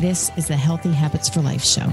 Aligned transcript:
This 0.00 0.30
is 0.38 0.48
the 0.48 0.56
Healthy 0.56 0.92
Habits 0.92 1.28
for 1.28 1.42
Life 1.42 1.62
show. 1.62 1.86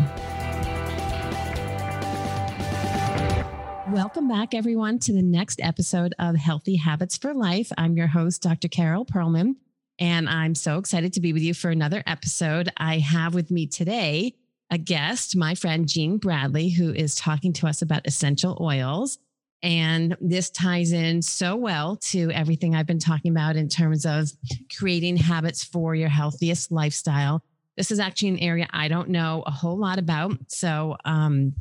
Welcome 3.92 4.30
back, 4.30 4.54
everyone, 4.54 5.00
to 5.00 5.12
the 5.12 5.22
next 5.22 5.60
episode 5.62 6.16
of 6.18 6.38
Healthy 6.38 6.78
Habits 6.78 7.18
for 7.18 7.34
Life. 7.34 7.70
I'm 7.78 7.98
your 7.98 8.08
host, 8.08 8.42
Dr. 8.42 8.70
Carol 8.70 9.04
Perlman, 9.04 9.58
and 10.00 10.30
I'm 10.30 10.56
so 10.56 10.78
excited 10.78 11.12
to 11.14 11.20
be 11.20 11.34
with 11.34 11.42
you 11.42 11.54
for 11.54 11.70
another 11.70 12.02
episode. 12.08 12.72
I 12.78 13.00
have 13.00 13.34
with 13.34 13.52
me 13.52 13.68
today 13.68 14.36
a 14.72 14.78
guest, 14.78 15.36
my 15.36 15.54
friend 15.54 15.86
Jean 15.86 16.18
Bradley, 16.18 16.70
who 16.70 16.94
is 16.94 17.14
talking 17.14 17.52
to 17.52 17.68
us 17.68 17.82
about 17.82 18.08
essential 18.08 18.58
oils. 18.62 19.18
And 19.62 20.16
this 20.22 20.50
ties 20.50 20.94
in 20.94 21.22
so 21.22 21.58
well 21.58 21.98
to 21.98 22.32
everything 22.32 22.74
I've 22.74 22.88
been 22.88 23.00
talking 23.00 23.32
about 23.32 23.58
in 23.58 23.68
terms 23.68 24.06
of 24.06 24.32
creating 24.78 25.18
habits 25.18 25.62
for 25.62 25.94
your 25.94 26.08
healthiest 26.08 26.72
lifestyle 26.72 27.44
this 27.78 27.92
is 27.92 28.00
actually 28.00 28.30
an 28.30 28.40
area 28.40 28.68
I 28.72 28.88
don't 28.88 29.10
know 29.10 29.44
a 29.46 29.52
whole 29.52 29.78
lot 29.78 30.00
about. 30.00 30.34
So, 30.48 30.98
um, 31.06 31.54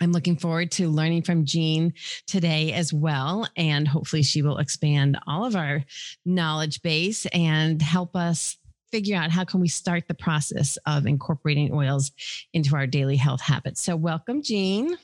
I'm 0.00 0.12
looking 0.12 0.36
forward 0.36 0.72
to 0.72 0.88
learning 0.88 1.22
from 1.22 1.44
Jean 1.44 1.94
today 2.26 2.72
as 2.72 2.92
well. 2.92 3.48
And 3.56 3.86
hopefully, 3.88 4.22
she 4.22 4.42
will 4.42 4.58
expand 4.58 5.18
all 5.26 5.44
of 5.44 5.56
our 5.56 5.84
knowledge 6.24 6.82
base 6.82 7.26
and 7.26 7.80
help 7.80 8.14
us 8.14 8.56
figure 8.90 9.16
out 9.16 9.30
how 9.30 9.44
can 9.44 9.60
we 9.60 9.68
start 9.68 10.06
the 10.06 10.14
process 10.14 10.76
of 10.86 11.06
incorporating 11.06 11.72
oils 11.72 12.12
into 12.52 12.76
our 12.76 12.86
daily 12.86 13.16
health 13.16 13.40
habits. 13.40 13.82
So, 13.82 13.96
welcome, 13.96 14.42
Jean. 14.42 14.96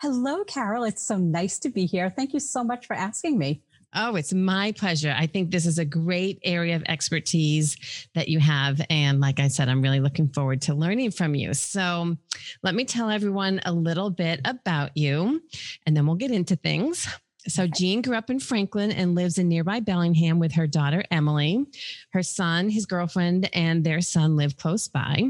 Hello, 0.00 0.44
Carol. 0.44 0.84
It's 0.84 1.02
so 1.02 1.18
nice 1.18 1.58
to 1.58 1.68
be 1.68 1.84
here. 1.84 2.08
Thank 2.08 2.32
you 2.32 2.40
so 2.40 2.64
much 2.64 2.86
for 2.86 2.94
asking 2.94 3.36
me. 3.36 3.62
Oh, 3.94 4.14
it's 4.14 4.32
my 4.32 4.72
pleasure. 4.72 5.14
I 5.16 5.26
think 5.26 5.50
this 5.50 5.66
is 5.66 5.78
a 5.78 5.84
great 5.84 6.38
area 6.44 6.76
of 6.76 6.84
expertise 6.86 7.76
that 8.14 8.28
you 8.28 8.38
have. 8.38 8.80
And 8.88 9.20
like 9.20 9.40
I 9.40 9.48
said, 9.48 9.68
I'm 9.68 9.82
really 9.82 9.98
looking 9.98 10.28
forward 10.28 10.62
to 10.62 10.74
learning 10.74 11.10
from 11.10 11.34
you. 11.34 11.54
So 11.54 12.16
let 12.62 12.76
me 12.76 12.84
tell 12.84 13.10
everyone 13.10 13.60
a 13.64 13.72
little 13.72 14.10
bit 14.10 14.40
about 14.44 14.96
you, 14.96 15.42
and 15.86 15.96
then 15.96 16.06
we'll 16.06 16.16
get 16.16 16.30
into 16.30 16.56
things. 16.56 17.08
So, 17.48 17.66
Jean 17.66 18.02
grew 18.02 18.16
up 18.16 18.28
in 18.28 18.38
Franklin 18.38 18.92
and 18.92 19.14
lives 19.14 19.38
in 19.38 19.48
nearby 19.48 19.80
Bellingham 19.80 20.38
with 20.38 20.52
her 20.52 20.66
daughter, 20.66 21.02
Emily. 21.10 21.64
Her 22.12 22.22
son, 22.22 22.68
his 22.68 22.84
girlfriend, 22.84 23.48
and 23.54 23.82
their 23.82 24.02
son 24.02 24.36
live 24.36 24.58
close 24.58 24.88
by. 24.88 25.24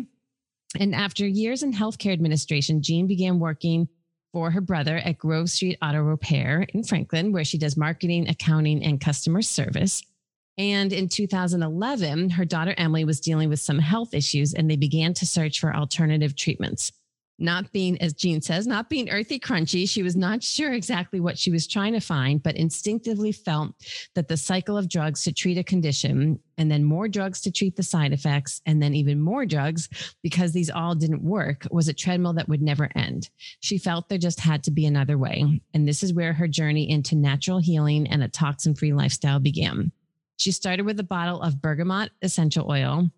And 0.79 0.93
after 0.93 1.27
years 1.27 1.63
in 1.63 1.73
healthcare 1.73 2.13
administration, 2.13 2.83
Jean 2.83 3.07
began 3.07 3.39
working 3.39 3.89
for 4.33 4.51
her 4.51 4.61
brother 4.61 4.99
at 4.99 5.19
Grove 5.19 5.51
Street 5.51 5.79
Auto 5.83 6.01
Repair 6.01 6.67
in 6.75 6.85
Franklin, 6.85 7.33
where 7.33 7.45
she 7.45 7.59
does 7.59 7.77
marketing, 7.77 8.29
accounting, 8.29 8.83
and 8.85 9.01
customer 9.01 9.43
service. 9.43 10.03
And 10.59 10.93
in 10.93 11.09
2011, 11.09 12.31
her 12.31 12.45
daughter 12.45 12.75
Emily 12.77 13.05
was 13.05 13.21
dealing 13.21 13.49
with 13.49 13.61
some 13.61 13.79
health 13.79 14.15
issues 14.15 14.53
and 14.53 14.71
they 14.71 14.77
began 14.77 15.15
to 15.15 15.27
search 15.27 15.59
for 15.59 15.75
alternative 15.75 16.37
treatments 16.37 16.93
not 17.41 17.73
being, 17.73 18.01
as 18.01 18.13
Jean 18.13 18.41
says, 18.41 18.67
not 18.67 18.89
being 18.89 19.11
earthy 19.11 19.39
crunchy. 19.39 19.89
She 19.89 20.03
was 20.03 20.17
not 20.17 20.43
sure 20.43 20.73
exactly 20.73 21.21
what 21.21 21.39
she 21.39 21.51
was 21.51 21.67
trying 21.67 21.93
to 21.95 22.01
find, 22.01 22.43
but 22.43 22.57
instinctively 22.57 23.33
felt 23.33 23.75
that 24.15 24.29
the 24.29 24.37
cycle 24.37 24.77
of 24.77 24.89
drugs 24.89 25.25
to 25.25 25.33
treat 25.33 25.59
a 25.59 25.65
condition 25.65 26.39
and 26.59 26.71
then 26.71 26.85
more 26.85 27.09
drugs 27.09 27.41
to 27.41 27.51
treat 27.51 27.77
the 27.77 27.83
side 27.83 28.13
effects 28.13 28.61
and 28.67 28.83
then 28.83 28.95
even 28.95 29.19
more 29.19 29.47
drugs 29.47 29.89
because 30.23 30.53
these 30.53 30.71
all 30.71 30.95
didn't 30.95 31.23
work 31.23 31.67
was 31.71 31.89
a 31.89 31.95
treadmill 31.95 32.35
that 32.35 32.49
would 32.49 32.63
never 32.63 32.91
end. 32.95 33.31
She 33.61 33.79
felt 33.79 34.09
there 34.09 34.19
just 34.19 34.41
had 34.41 34.63
to 34.65 34.71
be 34.71 34.85
another 34.85 35.17
way. 35.17 35.61
And 35.73 35.89
this 35.89 36.03
is 36.03 36.13
where 36.13 36.35
her 36.35 36.49
journey 36.49 36.91
into 36.91 37.17
natural 37.17 37.59
healing 37.59 38.07
and 38.09 38.23
a 38.23 38.29
toxin 38.29 38.75
free 38.75 38.93
lifestyle 38.93 39.41
began. 39.41 39.93
She 40.37 40.53
started 40.53 40.87
with 40.87 40.99
a 40.99 41.05
bottle 41.05 41.43
of 41.43 41.61
bergamot 41.61 42.11
essential 42.23 42.71
oil, 42.71 43.11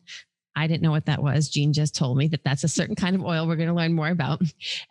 I 0.54 0.66
didn't 0.66 0.82
know 0.82 0.90
what 0.90 1.06
that 1.06 1.22
was. 1.22 1.48
Jean 1.48 1.72
just 1.72 1.94
told 1.94 2.18
me 2.18 2.28
that 2.28 2.44
that's 2.44 2.64
a 2.64 2.68
certain 2.68 2.94
kind 2.94 3.16
of 3.16 3.24
oil 3.24 3.46
we're 3.46 3.56
going 3.56 3.68
to 3.68 3.74
learn 3.74 3.94
more 3.94 4.10
about. 4.10 4.42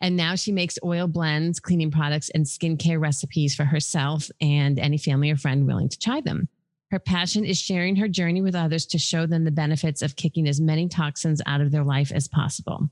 And 0.01 0.17
now 0.17 0.35
she 0.35 0.51
makes 0.51 0.79
oil 0.83 1.07
blends, 1.07 1.59
cleaning 1.59 1.91
products, 1.91 2.29
and 2.31 2.45
skincare 2.45 2.99
recipes 2.99 3.53
for 3.53 3.65
herself 3.65 4.29
and 4.41 4.79
any 4.79 4.97
family 4.97 5.29
or 5.29 5.37
friend 5.37 5.67
willing 5.67 5.89
to 5.89 5.99
try 5.99 6.21
them. 6.21 6.49
Her 6.89 6.99
passion 6.99 7.45
is 7.45 7.59
sharing 7.59 7.95
her 7.97 8.07
journey 8.07 8.41
with 8.41 8.55
others 8.55 8.85
to 8.87 8.97
show 8.97 9.25
them 9.25 9.45
the 9.45 9.51
benefits 9.51 10.01
of 10.01 10.15
kicking 10.17 10.47
as 10.47 10.59
many 10.59 10.89
toxins 10.89 11.41
out 11.45 11.61
of 11.61 11.71
their 11.71 11.85
life 11.85 12.11
as 12.11 12.27
possible. 12.27 12.89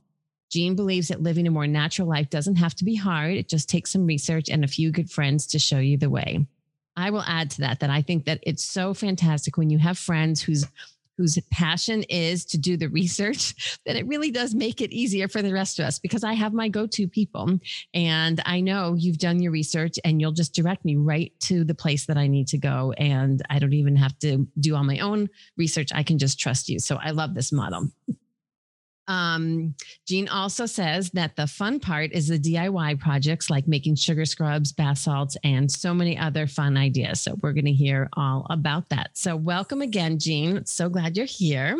Jean 0.49 0.75
believes 0.75 1.09
that 1.09 1.21
living 1.21 1.47
a 1.47 1.51
more 1.51 1.67
natural 1.67 2.07
life 2.07 2.29
doesn't 2.29 2.55
have 2.55 2.73
to 2.75 2.85
be 2.85 2.95
hard. 2.95 3.33
It 3.33 3.49
just 3.49 3.69
takes 3.69 3.91
some 3.91 4.05
research 4.05 4.49
and 4.49 4.63
a 4.63 4.69
few 4.69 4.91
good 4.91 5.11
friends 5.11 5.45
to 5.47 5.59
show 5.59 5.79
you 5.79 5.97
the 5.97 6.09
way. 6.09 6.47
I 6.95 7.11
will 7.11 7.23
add 7.23 7.51
to 7.51 7.61
that 7.61 7.81
that 7.81 7.89
I 7.89 8.01
think 8.01 8.25
that 8.25 8.39
it's 8.43 8.63
so 8.63 8.93
fantastic 8.93 9.57
when 9.57 9.69
you 9.69 9.77
have 9.77 9.97
friends 9.97 10.41
whose 10.41 10.65
whose 11.19 11.37
passion 11.51 12.01
is 12.03 12.45
to 12.45 12.57
do 12.57 12.77
the 12.77 12.87
research, 12.87 13.77
then 13.85 13.97
it 13.97 14.07
really 14.07 14.31
does 14.31 14.55
make 14.55 14.79
it 14.79 14.93
easier 14.93 15.27
for 15.27 15.41
the 15.41 15.51
rest 15.51 15.79
of 15.79 15.85
us 15.85 15.99
because 15.99 16.23
I 16.23 16.31
have 16.31 16.53
my 16.53 16.69
go 16.69 16.87
to 16.87 17.09
people. 17.09 17.59
And 17.93 18.41
I 18.45 18.61
know 18.61 18.95
you've 18.97 19.17
done 19.17 19.41
your 19.41 19.51
research 19.51 19.99
and 20.05 20.21
you'll 20.21 20.31
just 20.31 20.53
direct 20.53 20.85
me 20.85 20.95
right 20.95 21.33
to 21.41 21.65
the 21.65 21.75
place 21.75 22.05
that 22.05 22.17
I 22.17 22.27
need 22.27 22.47
to 22.47 22.57
go. 22.57 22.93
And 22.97 23.41
I 23.49 23.59
don't 23.59 23.73
even 23.73 23.97
have 23.97 24.17
to 24.19 24.47
do 24.61 24.77
all 24.77 24.85
my 24.85 24.99
own 24.99 25.27
research. 25.57 25.89
I 25.93 26.03
can 26.03 26.17
just 26.17 26.39
trust 26.39 26.69
you. 26.69 26.79
So 26.79 26.97
I 27.03 27.11
love 27.11 27.35
this 27.35 27.51
model. 27.51 27.89
Um, 29.09 29.73
Jean 30.07 30.29
also 30.29 30.67
says 30.67 31.09
that 31.11 31.35
the 31.35 31.47
fun 31.47 31.79
part 31.79 32.11
is 32.13 32.27
the 32.27 32.39
DIY 32.39 32.99
projects 32.99 33.49
like 33.49 33.67
making 33.67 33.95
sugar 33.95 34.23
scrubs, 34.23 34.71
bath 34.71 34.99
salts, 34.99 35.35
and 35.43 35.69
so 35.69 35.93
many 35.95 36.17
other 36.17 36.45
fun 36.45 36.77
ideas. 36.77 37.19
So 37.19 37.35
we're 37.41 37.53
going 37.53 37.65
to 37.65 37.73
hear 37.73 38.07
all 38.13 38.45
about 38.51 38.87
that. 38.89 39.09
So 39.15 39.35
welcome 39.35 39.81
again, 39.81 40.19
Jean. 40.19 40.63
So 40.65 40.89
glad 40.89 41.17
you're 41.17 41.25
here. 41.25 41.77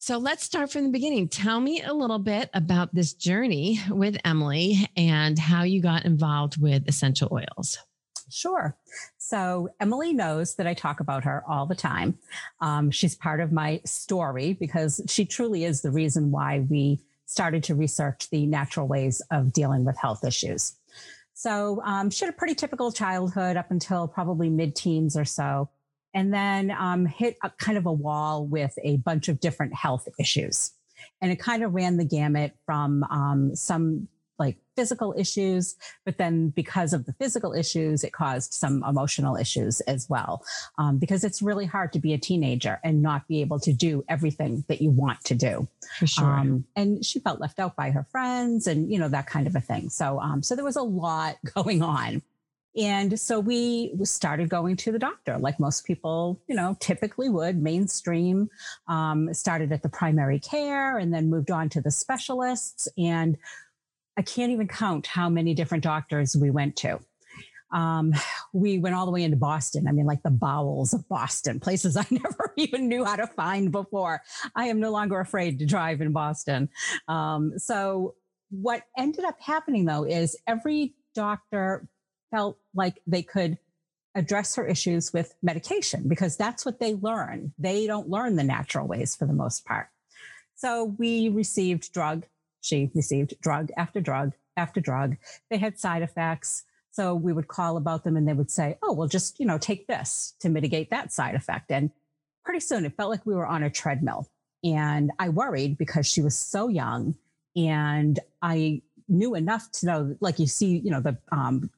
So 0.00 0.18
let's 0.18 0.42
start 0.42 0.72
from 0.72 0.82
the 0.82 0.90
beginning. 0.90 1.28
Tell 1.28 1.60
me 1.60 1.80
a 1.80 1.94
little 1.94 2.18
bit 2.18 2.50
about 2.52 2.92
this 2.92 3.14
journey 3.14 3.78
with 3.88 4.16
Emily 4.24 4.90
and 4.96 5.38
how 5.38 5.62
you 5.62 5.80
got 5.80 6.04
involved 6.04 6.60
with 6.60 6.88
essential 6.88 7.28
oils. 7.30 7.78
Sure. 8.32 8.76
So 9.18 9.68
Emily 9.78 10.12
knows 10.12 10.54
that 10.56 10.66
I 10.66 10.74
talk 10.74 11.00
about 11.00 11.24
her 11.24 11.44
all 11.46 11.66
the 11.66 11.74
time. 11.74 12.18
Um, 12.60 12.90
she's 12.90 13.14
part 13.14 13.40
of 13.40 13.52
my 13.52 13.80
story 13.84 14.54
because 14.54 15.00
she 15.06 15.24
truly 15.24 15.64
is 15.64 15.82
the 15.82 15.90
reason 15.90 16.30
why 16.30 16.66
we 16.68 17.00
started 17.26 17.64
to 17.64 17.74
research 17.74 18.28
the 18.30 18.46
natural 18.46 18.86
ways 18.86 19.22
of 19.30 19.52
dealing 19.52 19.84
with 19.84 19.96
health 19.98 20.24
issues. 20.24 20.76
So 21.34 21.82
um, 21.84 22.10
she 22.10 22.24
had 22.24 22.32
a 22.32 22.36
pretty 22.36 22.54
typical 22.54 22.92
childhood 22.92 23.56
up 23.56 23.70
until 23.70 24.06
probably 24.06 24.50
mid 24.50 24.76
teens 24.76 25.16
or 25.16 25.24
so, 25.24 25.70
and 26.14 26.32
then 26.32 26.70
um, 26.70 27.06
hit 27.06 27.36
a 27.42 27.50
kind 27.50 27.78
of 27.78 27.86
a 27.86 27.92
wall 27.92 28.46
with 28.46 28.78
a 28.82 28.98
bunch 28.98 29.28
of 29.28 29.40
different 29.40 29.74
health 29.74 30.08
issues. 30.18 30.72
And 31.20 31.32
it 31.32 31.36
kind 31.36 31.64
of 31.64 31.74
ran 31.74 31.96
the 31.96 32.04
gamut 32.04 32.54
from 32.64 33.02
um, 33.04 33.56
some 33.56 34.08
like 34.42 34.56
physical 34.74 35.14
issues, 35.16 35.76
but 36.04 36.18
then 36.18 36.48
because 36.48 36.92
of 36.92 37.06
the 37.06 37.12
physical 37.12 37.52
issues, 37.52 38.02
it 38.02 38.12
caused 38.12 38.52
some 38.52 38.82
emotional 38.88 39.36
issues 39.36 39.80
as 39.82 40.08
well. 40.08 40.44
Um, 40.78 40.98
because 40.98 41.22
it's 41.22 41.42
really 41.42 41.66
hard 41.66 41.92
to 41.92 42.00
be 42.00 42.12
a 42.12 42.18
teenager 42.18 42.80
and 42.82 43.02
not 43.02 43.28
be 43.28 43.40
able 43.40 43.60
to 43.60 43.72
do 43.72 44.04
everything 44.08 44.64
that 44.68 44.82
you 44.82 44.90
want 44.90 45.22
to 45.24 45.34
do. 45.34 45.68
For 45.98 46.06
sure. 46.06 46.24
Um, 46.24 46.64
and 46.74 47.04
she 47.04 47.20
felt 47.20 47.40
left 47.40 47.60
out 47.60 47.76
by 47.76 47.90
her 47.90 48.04
friends 48.10 48.66
and, 48.66 48.90
you 48.90 48.98
know, 48.98 49.08
that 49.08 49.26
kind 49.26 49.46
of 49.46 49.54
a 49.54 49.60
thing. 49.60 49.90
So, 49.90 50.18
um, 50.18 50.42
so 50.42 50.56
there 50.56 50.64
was 50.64 50.76
a 50.76 50.82
lot 50.82 51.36
going 51.54 51.82
on. 51.82 52.22
And 52.74 53.20
so 53.20 53.38
we 53.38 53.92
started 54.02 54.48
going 54.48 54.76
to 54.76 54.92
the 54.92 54.98
doctor, 54.98 55.36
like 55.38 55.60
most 55.60 55.84
people, 55.84 56.40
you 56.48 56.54
know, 56.54 56.76
typically 56.80 57.28
would, 57.28 57.60
mainstream, 57.60 58.48
um, 58.88 59.32
started 59.34 59.72
at 59.72 59.82
the 59.82 59.90
primary 59.90 60.38
care 60.38 60.96
and 60.96 61.12
then 61.12 61.28
moved 61.28 61.50
on 61.50 61.68
to 61.70 61.82
the 61.82 61.90
specialists. 61.90 62.88
And 62.96 63.36
I 64.16 64.22
can't 64.22 64.52
even 64.52 64.68
count 64.68 65.06
how 65.06 65.28
many 65.28 65.54
different 65.54 65.84
doctors 65.84 66.36
we 66.36 66.50
went 66.50 66.76
to. 66.76 67.00
Um, 67.72 68.12
we 68.52 68.78
went 68.78 68.94
all 68.94 69.06
the 69.06 69.12
way 69.12 69.22
into 69.22 69.36
Boston. 69.36 69.88
I 69.88 69.92
mean, 69.92 70.04
like 70.04 70.22
the 70.22 70.30
bowels 70.30 70.92
of 70.92 71.08
Boston, 71.08 71.58
places 71.58 71.96
I 71.96 72.06
never 72.10 72.52
even 72.56 72.88
knew 72.88 73.04
how 73.04 73.16
to 73.16 73.26
find 73.26 73.72
before. 73.72 74.20
I 74.54 74.66
am 74.66 74.80
no 74.80 74.90
longer 74.90 75.20
afraid 75.20 75.58
to 75.60 75.66
drive 75.66 76.00
in 76.00 76.12
Boston. 76.12 76.68
Um, 77.08 77.58
so, 77.58 78.14
what 78.50 78.82
ended 78.98 79.24
up 79.24 79.40
happening 79.40 79.86
though 79.86 80.04
is 80.04 80.36
every 80.46 80.94
doctor 81.14 81.88
felt 82.30 82.58
like 82.74 83.00
they 83.06 83.22
could 83.22 83.56
address 84.14 84.54
her 84.56 84.66
issues 84.66 85.10
with 85.12 85.34
medication 85.42 86.06
because 86.06 86.36
that's 86.36 86.66
what 86.66 86.78
they 86.78 86.94
learn. 86.94 87.54
They 87.58 87.86
don't 87.86 88.10
learn 88.10 88.36
the 88.36 88.44
natural 88.44 88.86
ways 88.86 89.16
for 89.16 89.26
the 89.26 89.32
most 89.32 89.64
part. 89.64 89.88
So 90.54 90.94
we 90.98 91.30
received 91.30 91.92
drug. 91.92 92.26
She 92.62 92.90
received 92.94 93.34
drug 93.42 93.70
after 93.76 94.00
drug 94.00 94.32
after 94.56 94.80
drug. 94.80 95.16
They 95.50 95.58
had 95.58 95.78
side 95.78 96.02
effects. 96.02 96.64
So 96.90 97.14
we 97.14 97.32
would 97.32 97.48
call 97.48 97.76
about 97.76 98.04
them 98.04 98.16
and 98.16 98.26
they 98.26 98.32
would 98.32 98.50
say, 98.50 98.78
oh, 98.82 98.92
well, 98.92 99.08
just, 99.08 99.40
you 99.40 99.46
know, 99.46 99.58
take 99.58 99.86
this 99.86 100.34
to 100.40 100.48
mitigate 100.48 100.90
that 100.90 101.12
side 101.12 101.34
effect. 101.34 101.70
And 101.70 101.90
pretty 102.44 102.60
soon 102.60 102.84
it 102.84 102.96
felt 102.96 103.10
like 103.10 103.26
we 103.26 103.34
were 103.34 103.46
on 103.46 103.62
a 103.62 103.70
treadmill. 103.70 104.28
And 104.62 105.10
I 105.18 105.28
worried 105.28 105.76
because 105.76 106.06
she 106.06 106.22
was 106.22 106.36
so 106.36 106.68
young 106.68 107.16
and 107.56 108.20
I 108.40 108.82
knew 109.08 109.34
enough 109.34 109.70
to 109.72 109.86
know, 109.86 110.16
like 110.20 110.38
you 110.38 110.46
see, 110.46 110.78
you 110.78 110.90
know, 110.90 111.00
the 111.00 111.18
um, 111.32 111.70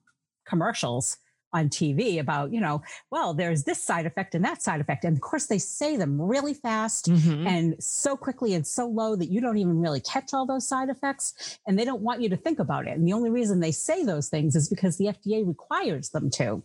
commercials 0.47 1.17
on 1.55 1.71
TV 1.71 2.19
about, 2.19 2.53
you 2.53 2.61
know, 2.61 2.83
well, 3.11 3.33
there's 3.33 3.63
this 3.63 3.83
side 3.83 4.05
effect 4.05 4.35
and 4.35 4.45
that 4.45 4.61
side 4.61 4.81
effect. 4.81 5.05
And 5.05 5.17
of 5.17 5.21
course, 5.21 5.47
they 5.47 5.59
say 5.59 5.97
them 5.97 6.21
really 6.21 6.53
fast 6.53 7.07
mm-hmm. 7.07 7.47
and 7.47 7.83
so 7.83 8.17
quickly 8.17 8.53
and 8.55 8.67
so 8.67 8.87
low 8.87 9.15
that 9.17 9.31
you 9.31 9.41
don't 9.41 9.57
even 9.57 9.81
really 9.81 10.01
catch 10.01 10.35
all 10.35 10.45
those 10.45 10.69
side 10.69 10.91
effects. 10.91 11.59
And 11.67 11.79
they 11.79 11.85
don't 11.85 12.03
want 12.03 12.21
you 12.21 12.29
to 12.31 12.37
think 12.37 12.59
about 12.59 12.89
it. 12.89 12.97
And 12.97 13.07
the 13.07 13.13
only 13.13 13.31
reason 13.31 13.61
they 13.61 13.73
say 13.73 14.05
those 14.05 14.29
things 14.29 14.57
is 14.57 14.69
because 14.69 14.99
the 14.99 15.07
FDA 15.07 15.47
requires 15.47 16.11
them 16.11 16.29
to. 16.31 16.63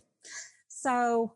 So 0.68 1.34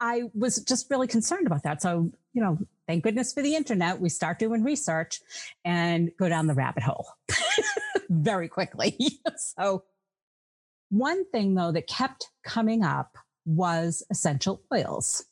I 0.00 0.24
was 0.34 0.58
just 0.58 0.90
really 0.90 1.06
concerned 1.06 1.46
about 1.46 1.62
that. 1.62 1.80
So, 1.80 2.10
you 2.34 2.42
know, 2.42 2.58
thank 2.86 3.04
goodness 3.04 3.32
for 3.32 3.42
the 3.42 3.54
internet. 3.54 4.00
We 4.00 4.08
start 4.08 4.38
doing 4.38 4.64
research 4.64 5.20
and 5.64 6.10
go 6.18 6.28
down 6.28 6.48
the 6.48 6.54
rabbit 6.54 6.82
hole 6.82 7.06
very 8.10 8.48
quickly. 8.48 8.98
so, 9.36 9.84
one 10.90 11.24
thing, 11.30 11.54
though, 11.54 11.72
that 11.72 11.86
kept 11.86 12.30
coming 12.44 12.84
up 12.84 13.16
was 13.44 14.02
essential 14.10 14.62
oils. 14.72 15.24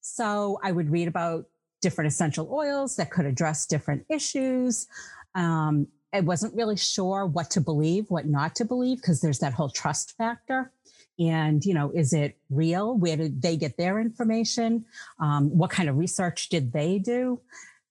So 0.00 0.58
I 0.62 0.72
would 0.72 0.90
read 0.90 1.08
about 1.08 1.46
different 1.80 2.08
essential 2.08 2.52
oils 2.52 2.96
that 2.96 3.10
could 3.10 3.26
address 3.26 3.66
different 3.66 4.04
issues. 4.08 4.86
Um, 5.34 5.88
I 6.12 6.20
wasn't 6.20 6.54
really 6.54 6.76
sure 6.76 7.26
what 7.26 7.50
to 7.50 7.60
believe, 7.60 8.10
what 8.10 8.26
not 8.26 8.54
to 8.56 8.64
believe, 8.64 8.98
because 8.98 9.20
there's 9.20 9.40
that 9.40 9.52
whole 9.52 9.68
trust 9.68 10.16
factor. 10.16 10.72
And, 11.18 11.64
you 11.64 11.74
know, 11.74 11.90
is 11.90 12.12
it 12.12 12.38
real? 12.48 12.96
Where 12.96 13.16
did 13.16 13.42
they 13.42 13.56
get 13.56 13.76
their 13.76 14.00
information? 14.00 14.84
Um, 15.20 15.50
what 15.56 15.70
kind 15.70 15.88
of 15.88 15.98
research 15.98 16.48
did 16.48 16.72
they 16.72 16.98
do? 16.98 17.40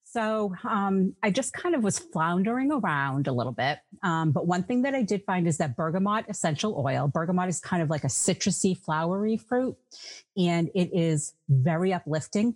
So 0.09 0.55
um, 0.63 1.15
I 1.21 1.29
just 1.31 1.51
kind 1.51 1.75
of 1.75 1.83
was 1.83 1.99
floundering 1.99 2.71
around 2.71 3.27
a 3.27 3.33
little 3.33 3.51
bit. 3.51 3.79
Um, 4.03 4.31
but 4.31 4.47
one 4.47 4.63
thing 4.63 4.83
that 4.83 4.95
I 4.95 5.01
did 5.01 5.23
find 5.25 5.47
is 5.47 5.57
that 5.57 5.75
bergamot 5.75 6.25
essential 6.29 6.81
oil, 6.85 7.09
bergamot 7.09 7.49
is 7.49 7.59
kind 7.59 7.83
of 7.83 7.89
like 7.89 8.05
a 8.05 8.07
citrusy, 8.07 8.77
flowery 8.77 9.35
fruit, 9.35 9.75
and 10.37 10.69
it 10.73 10.91
is 10.93 11.33
very 11.49 11.93
uplifting. 11.93 12.55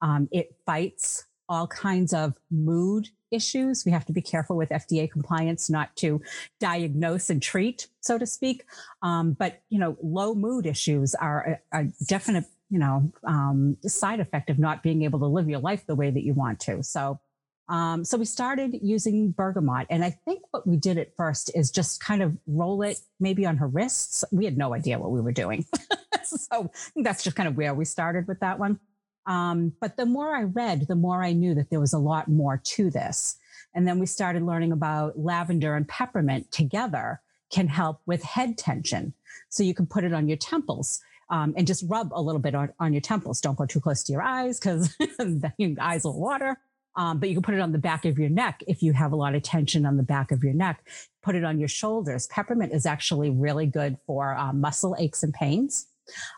Um, 0.00 0.28
it 0.32 0.56
fights 0.66 1.24
all 1.48 1.68
kinds 1.68 2.12
of 2.12 2.34
mood 2.50 3.08
issues. 3.30 3.84
We 3.86 3.92
have 3.92 4.04
to 4.06 4.12
be 4.12 4.20
careful 4.20 4.56
with 4.56 4.70
FDA 4.70 5.10
compliance 5.10 5.70
not 5.70 5.94
to 5.96 6.20
diagnose 6.60 7.30
and 7.30 7.40
treat, 7.40 7.86
so 8.00 8.18
to 8.18 8.26
speak. 8.26 8.64
Um, 9.02 9.34
but 9.34 9.62
you 9.68 9.78
know, 9.78 9.96
low 10.02 10.34
mood 10.34 10.66
issues 10.66 11.14
are 11.14 11.60
a, 11.72 11.80
a 11.80 11.84
definite 12.06 12.46
you 12.72 12.78
know, 12.78 13.12
um, 13.24 13.76
side 13.86 14.18
effect 14.18 14.48
of 14.48 14.58
not 14.58 14.82
being 14.82 15.02
able 15.02 15.18
to 15.18 15.26
live 15.26 15.46
your 15.46 15.60
life 15.60 15.84
the 15.86 15.94
way 15.94 16.10
that 16.10 16.24
you 16.24 16.32
want 16.32 16.58
to. 16.58 16.82
So, 16.82 17.20
um, 17.68 18.02
so 18.02 18.16
we 18.16 18.24
started 18.24 18.78
using 18.80 19.30
bergamot, 19.30 19.86
and 19.90 20.02
I 20.02 20.18
think 20.24 20.40
what 20.52 20.66
we 20.66 20.78
did 20.78 20.96
at 20.96 21.14
first 21.14 21.50
is 21.54 21.70
just 21.70 22.02
kind 22.02 22.22
of 22.22 22.34
roll 22.46 22.80
it 22.80 22.98
maybe 23.20 23.44
on 23.44 23.58
her 23.58 23.66
wrists. 23.68 24.24
We 24.32 24.46
had 24.46 24.56
no 24.56 24.72
idea 24.72 24.98
what 24.98 25.10
we 25.10 25.20
were 25.20 25.32
doing, 25.32 25.66
so 26.24 26.70
that's 26.96 27.22
just 27.22 27.36
kind 27.36 27.46
of 27.46 27.58
where 27.58 27.74
we 27.74 27.84
started 27.84 28.26
with 28.26 28.40
that 28.40 28.58
one. 28.58 28.80
Um, 29.26 29.74
but 29.78 29.98
the 29.98 30.06
more 30.06 30.34
I 30.34 30.44
read, 30.44 30.88
the 30.88 30.96
more 30.96 31.22
I 31.22 31.34
knew 31.34 31.54
that 31.54 31.68
there 31.68 31.78
was 31.78 31.92
a 31.92 31.98
lot 31.98 32.26
more 32.26 32.60
to 32.64 32.90
this. 32.90 33.36
And 33.74 33.86
then 33.86 33.98
we 33.98 34.06
started 34.06 34.42
learning 34.42 34.72
about 34.72 35.18
lavender 35.18 35.76
and 35.76 35.86
peppermint 35.86 36.50
together 36.50 37.20
can 37.52 37.68
help 37.68 38.00
with 38.06 38.22
head 38.22 38.58
tension. 38.58 39.12
So 39.50 39.62
you 39.62 39.74
can 39.74 39.86
put 39.86 40.04
it 40.04 40.12
on 40.12 40.26
your 40.26 40.38
temples 40.38 41.00
um, 41.32 41.54
and 41.56 41.66
just 41.66 41.82
rub 41.88 42.12
a 42.12 42.20
little 42.20 42.40
bit 42.40 42.54
on, 42.54 42.72
on 42.78 42.92
your 42.92 43.00
temples. 43.00 43.40
Don't 43.40 43.56
go 43.56 43.66
too 43.66 43.80
close 43.80 44.02
to 44.04 44.12
your 44.12 44.22
eyes 44.22 44.60
because 44.60 44.94
your 45.58 45.74
eyes 45.80 46.04
will 46.04 46.20
water. 46.20 46.58
Um, 46.94 47.18
but 47.18 47.30
you 47.30 47.34
can 47.34 47.42
put 47.42 47.54
it 47.54 47.60
on 47.60 47.72
the 47.72 47.78
back 47.78 48.04
of 48.04 48.18
your 48.18 48.28
neck 48.28 48.62
if 48.66 48.82
you 48.82 48.92
have 48.92 49.12
a 49.12 49.16
lot 49.16 49.34
of 49.34 49.42
tension 49.42 49.86
on 49.86 49.96
the 49.96 50.02
back 50.02 50.30
of 50.30 50.44
your 50.44 50.52
neck. 50.52 50.86
Put 51.22 51.34
it 51.34 51.42
on 51.42 51.58
your 51.58 51.68
shoulders. 51.68 52.26
Peppermint 52.26 52.74
is 52.74 52.84
actually 52.84 53.30
really 53.30 53.64
good 53.64 53.96
for 54.06 54.36
uh, 54.36 54.52
muscle 54.52 54.94
aches 54.98 55.22
and 55.22 55.32
pains. 55.32 55.86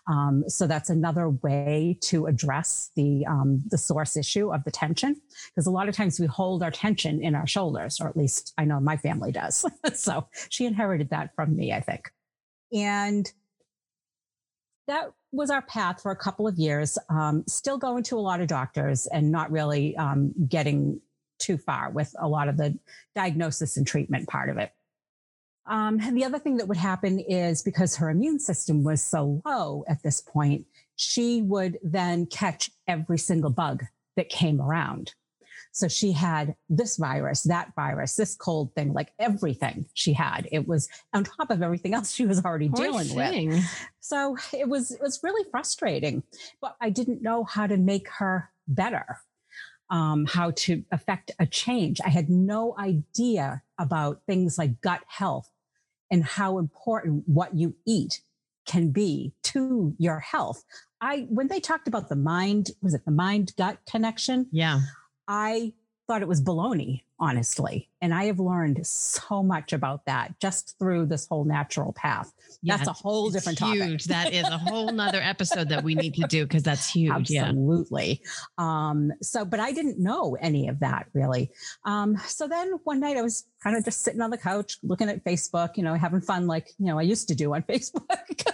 Um, 0.07 0.45
so 0.47 0.69
that's 0.69 0.91
another 0.91 1.31
way 1.31 1.99
to 2.03 2.27
address 2.27 2.91
the 2.95 3.25
um, 3.27 3.63
the 3.67 3.79
source 3.79 4.17
issue 4.17 4.53
of 4.53 4.63
the 4.63 4.71
tension, 4.71 5.21
because 5.49 5.67
a 5.67 5.71
lot 5.71 5.89
of 5.89 5.97
times 5.97 6.21
we 6.21 6.27
hold 6.27 6.63
our 6.63 6.71
tension 6.71 7.21
in 7.23 7.35
our 7.35 7.47
shoulders, 7.47 7.99
or 8.01 8.09
at 8.09 8.17
least 8.17 8.53
I 8.59 8.67
know 8.67 8.79
my 8.79 8.99
family 8.99 9.33
does. 9.33 9.65
so 9.95 10.29
she 10.51 10.67
inherited 10.67 11.11
that 11.11 11.35
from 11.35 11.57
me, 11.57 11.73
I 11.73 11.81
think. 11.81 12.11
And 12.73 13.33
that 14.87 15.13
was 15.33 15.51
our 15.51 15.63
path 15.63 16.03
for 16.03 16.11
a 16.13 16.17
couple 16.17 16.47
of 16.47 16.57
years. 16.59 16.99
Um, 17.09 17.45
still 17.47 17.79
going 17.79 18.03
to 18.05 18.19
a 18.19 18.21
lot 18.21 18.41
of 18.41 18.49
doctors 18.49 19.07
and 19.07 19.31
not 19.31 19.51
really 19.51 19.97
um, 19.97 20.33
getting 20.49 21.01
too 21.39 21.59
far 21.59 21.91
with 21.91 22.15
a 22.19 22.29
lot 22.29 22.49
of 22.49 22.57
the 22.57 22.79
diagnosis 23.15 23.77
and 23.77 23.87
treatment 23.87 24.29
part 24.29 24.49
of 24.49 24.59
it. 24.59 24.73
Um, 25.67 25.99
the 26.13 26.25
other 26.25 26.39
thing 26.39 26.59
that 26.59 26.69
would 26.69 26.77
happen 26.77 27.19
is 27.19 27.63
because 27.63 27.97
her 27.97 28.11
immune 28.11 28.39
system 28.39 28.85
was 28.85 29.03
so 29.03 29.41
low 29.45 29.85
at 29.89 30.03
this 30.03 30.21
point, 30.21 30.67
she 30.97 31.43
would 31.43 31.79
then 31.83 32.27
catch 32.27 32.71
every 32.87 33.19
single 33.19 33.51
bug 33.51 33.85
that 34.17 34.29
came 34.29 34.61
around. 34.61 35.15
So 35.75 35.89
she 35.89 36.13
had 36.13 36.55
this 36.69 36.97
virus, 36.97 37.43
that 37.43 37.73
virus, 37.75 38.15
this 38.15 38.37
cold 38.37 38.73
thing, 38.77 38.93
like 38.93 39.13
everything 39.19 39.87
she 39.93 40.13
had. 40.13 40.49
It 40.53 40.69
was 40.69 40.89
on 41.13 41.25
top 41.25 41.51
of 41.51 41.63
everything 41.63 41.95
else 41.95 42.13
she 42.13 42.27
was 42.27 42.45
already 42.45 42.69
Poor 42.69 42.87
dealing 42.87 43.09
thing. 43.09 43.49
with. 43.51 43.65
So 43.99 44.37
it 44.53 44.69
was 44.69 44.93
it 44.93 45.01
was 45.03 45.21
really 45.25 45.45
frustrating. 45.51 46.23
But 46.61 46.77
I 46.81 46.91
didn't 46.91 47.23
know 47.23 47.43
how 47.43 47.67
to 47.67 47.77
make 47.77 48.09
her 48.19 48.51
better. 48.69 49.19
Um, 49.91 50.27
how 50.27 50.53
to 50.53 50.83
affect 50.91 51.33
a 51.39 51.47
change. 51.47 52.01
I 52.03 52.09
had 52.09 52.31
no 52.31 52.75
idea 52.79 53.63
about 53.79 54.23
things 54.27 54.57
like 54.57 54.81
gut 54.81 55.03
health 55.07 55.51
and 56.11 56.25
how 56.25 56.59
important 56.59 57.25
what 57.27 57.55
you 57.55 57.75
eat 57.87 58.23
can 58.67 58.91
be 58.93 59.35
to 59.43 59.95
your 59.99 60.21
health. 60.21 60.65
I 61.01 61.27
when 61.29 61.49
they 61.49 61.61
talked 61.61 61.89
about 61.89 62.09
the 62.09 62.17
mind, 62.17 62.71
was 62.81 62.95
it 62.95 63.05
the 63.05 63.11
mind 63.11 63.53
gut 63.59 63.79
connection? 63.89 64.47
Yeah. 64.53 64.81
I 65.29 65.73
thought 66.07 66.23
it 66.23 66.29
was 66.29 66.43
baloney, 66.43 67.03
honestly. 67.19 67.89
And 68.03 68.13
I 68.13 68.25
have 68.25 68.39
learned 68.39 68.87
so 68.87 69.43
much 69.43 69.73
about 69.73 70.05
that 70.07 70.39
just 70.41 70.79
through 70.79 71.07
this 71.07 71.27
whole 71.27 71.45
natural 71.45 71.93
path. 71.95 72.33
Yeah, 72.63 72.77
that's 72.77 72.89
a 72.89 72.93
whole 72.93 73.31
different 73.31 73.59
huge. 73.59 74.07
topic. 74.07 74.33
that 74.33 74.33
is 74.35 74.45
a 74.45 74.59
whole 74.59 74.93
nother 74.93 75.21
episode 75.23 75.71
that 75.71 75.83
we 75.83 75.95
need 75.95 76.15
to 76.15 76.27
do 76.29 76.45
because 76.45 76.63
that's 76.63 76.91
huge. 76.91 77.33
Absolutely. 77.35 78.21
Yeah. 78.23 78.31
Um, 78.91 79.13
so, 79.23 79.45
but 79.45 79.61
I 79.61 79.73
didn't 79.73 79.99
know 79.99 80.37
any 80.41 80.69
of 80.69 80.81
that 80.81 81.07
really. 81.15 81.51
Um, 81.85 82.17
so 82.27 82.49
then 82.49 82.73
one 82.85 83.01
night 83.01 83.17
I 83.17 83.23
was 83.23 83.45
kind 83.63 83.77
of 83.77 83.85
just 83.85 84.03
sitting 84.03 84.21
on 84.21 84.31
the 84.31 84.39
couch 84.39 84.79
looking 84.83 85.09
at 85.09 85.25
Facebook, 85.25 85.77
you 85.77 85.83
know, 85.83 85.95
having 85.95 86.21
fun 86.21 86.47
like, 86.47 86.69
you 86.79 86.87
know, 86.87 86.99
I 86.99 87.03
used 87.03 87.29
to 87.29 87.35
do 87.35 87.55
on 87.55 87.63
Facebook. 87.69 88.53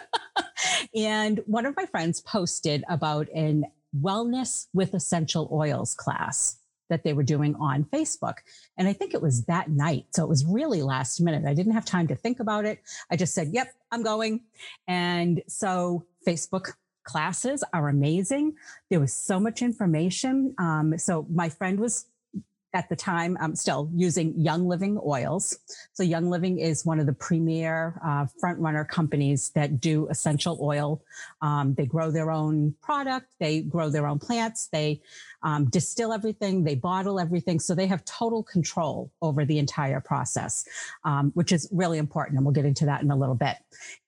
and 0.95 1.41
one 1.47 1.67
of 1.67 1.77
my 1.77 1.87
friends 1.87 2.21
posted 2.21 2.85
about 2.89 3.29
an 3.35 3.65
wellness 4.00 4.69
with 4.73 4.95
essential 4.95 5.49
oils 5.53 5.95
class 5.95 6.60
that 6.91 7.03
they 7.03 7.15
were 7.15 7.23
doing 7.23 7.55
on 7.57 7.85
Facebook. 7.85 8.35
And 8.77 8.87
I 8.87 8.93
think 8.93 9.15
it 9.15 9.23
was 9.23 9.45
that 9.47 9.71
night. 9.71 10.07
So 10.15 10.23
it 10.23 10.29
was 10.29 10.45
really 10.45 10.83
last 10.83 11.21
minute. 11.21 11.45
I 11.47 11.55
didn't 11.55 11.73
have 11.73 11.87
time 11.87 12.07
to 12.09 12.15
think 12.15 12.41
about 12.41 12.67
it. 12.67 12.81
I 13.11 13.17
just 13.17 13.35
said, 13.35 13.49
yep, 13.53 13.73
I'm 13.91 14.03
going. 14.03 14.43
And 14.87 15.43
so 15.49 16.05
Facebook 16.27 16.75
classes 17.05 17.65
are 17.73 17.89
amazing. 17.89 18.55
There 18.91 19.01
was 19.01 19.15
so 19.15 19.41
much 19.41 19.63
information. 19.63 20.55
Um, 20.59 20.99
so 20.99 21.27
my 21.31 21.49
friend 21.49 21.81
was 21.81 22.07
at 22.73 22.89
the 22.89 22.97
time, 22.97 23.37
I'm 23.41 23.57
still 23.57 23.91
using 23.95 24.39
Young 24.39 24.69
Living 24.69 24.99
oils. 25.05 25.59
So, 25.93 26.03
Young 26.03 26.31
Living 26.31 26.59
is 26.59 26.87
one 26.87 27.00
of 27.00 27.07
the 27.07 27.12
premier 27.12 28.00
uh, 28.05 28.27
front 28.39 28.61
runner 28.61 28.85
companies 28.85 29.50
that 29.50 29.81
do 29.81 30.07
essential 30.09 30.59
oil. 30.61 31.03
Um, 31.43 31.75
they 31.75 31.87
grow 31.87 32.11
their 32.11 32.31
own 32.31 32.75
product, 32.81 33.27
they 33.41 33.62
grow 33.62 33.89
their 33.89 34.07
own 34.07 34.19
plants, 34.19 34.69
they 34.69 35.00
um, 35.43 35.69
distill 35.69 36.12
everything, 36.12 36.62
they 36.62 36.77
bottle 36.77 37.19
everything. 37.19 37.59
So, 37.59 37.75
they 37.75 37.87
have 37.87 38.05
total 38.05 38.43
control 38.43 39.11
over 39.21 39.45
the 39.45 39.59
entire 39.59 40.00
process, 40.00 40.65
um, 41.05 41.33
which 41.35 41.50
is 41.50 41.69
really 41.73 41.99
important. 41.99 42.37
And 42.37 42.47
we'll 42.47 42.55
get 42.55 42.65
into 42.65 42.87
that 42.87 43.03
in 43.03 43.11
a 43.11 43.17
little 43.17 43.35
bit. 43.35 43.57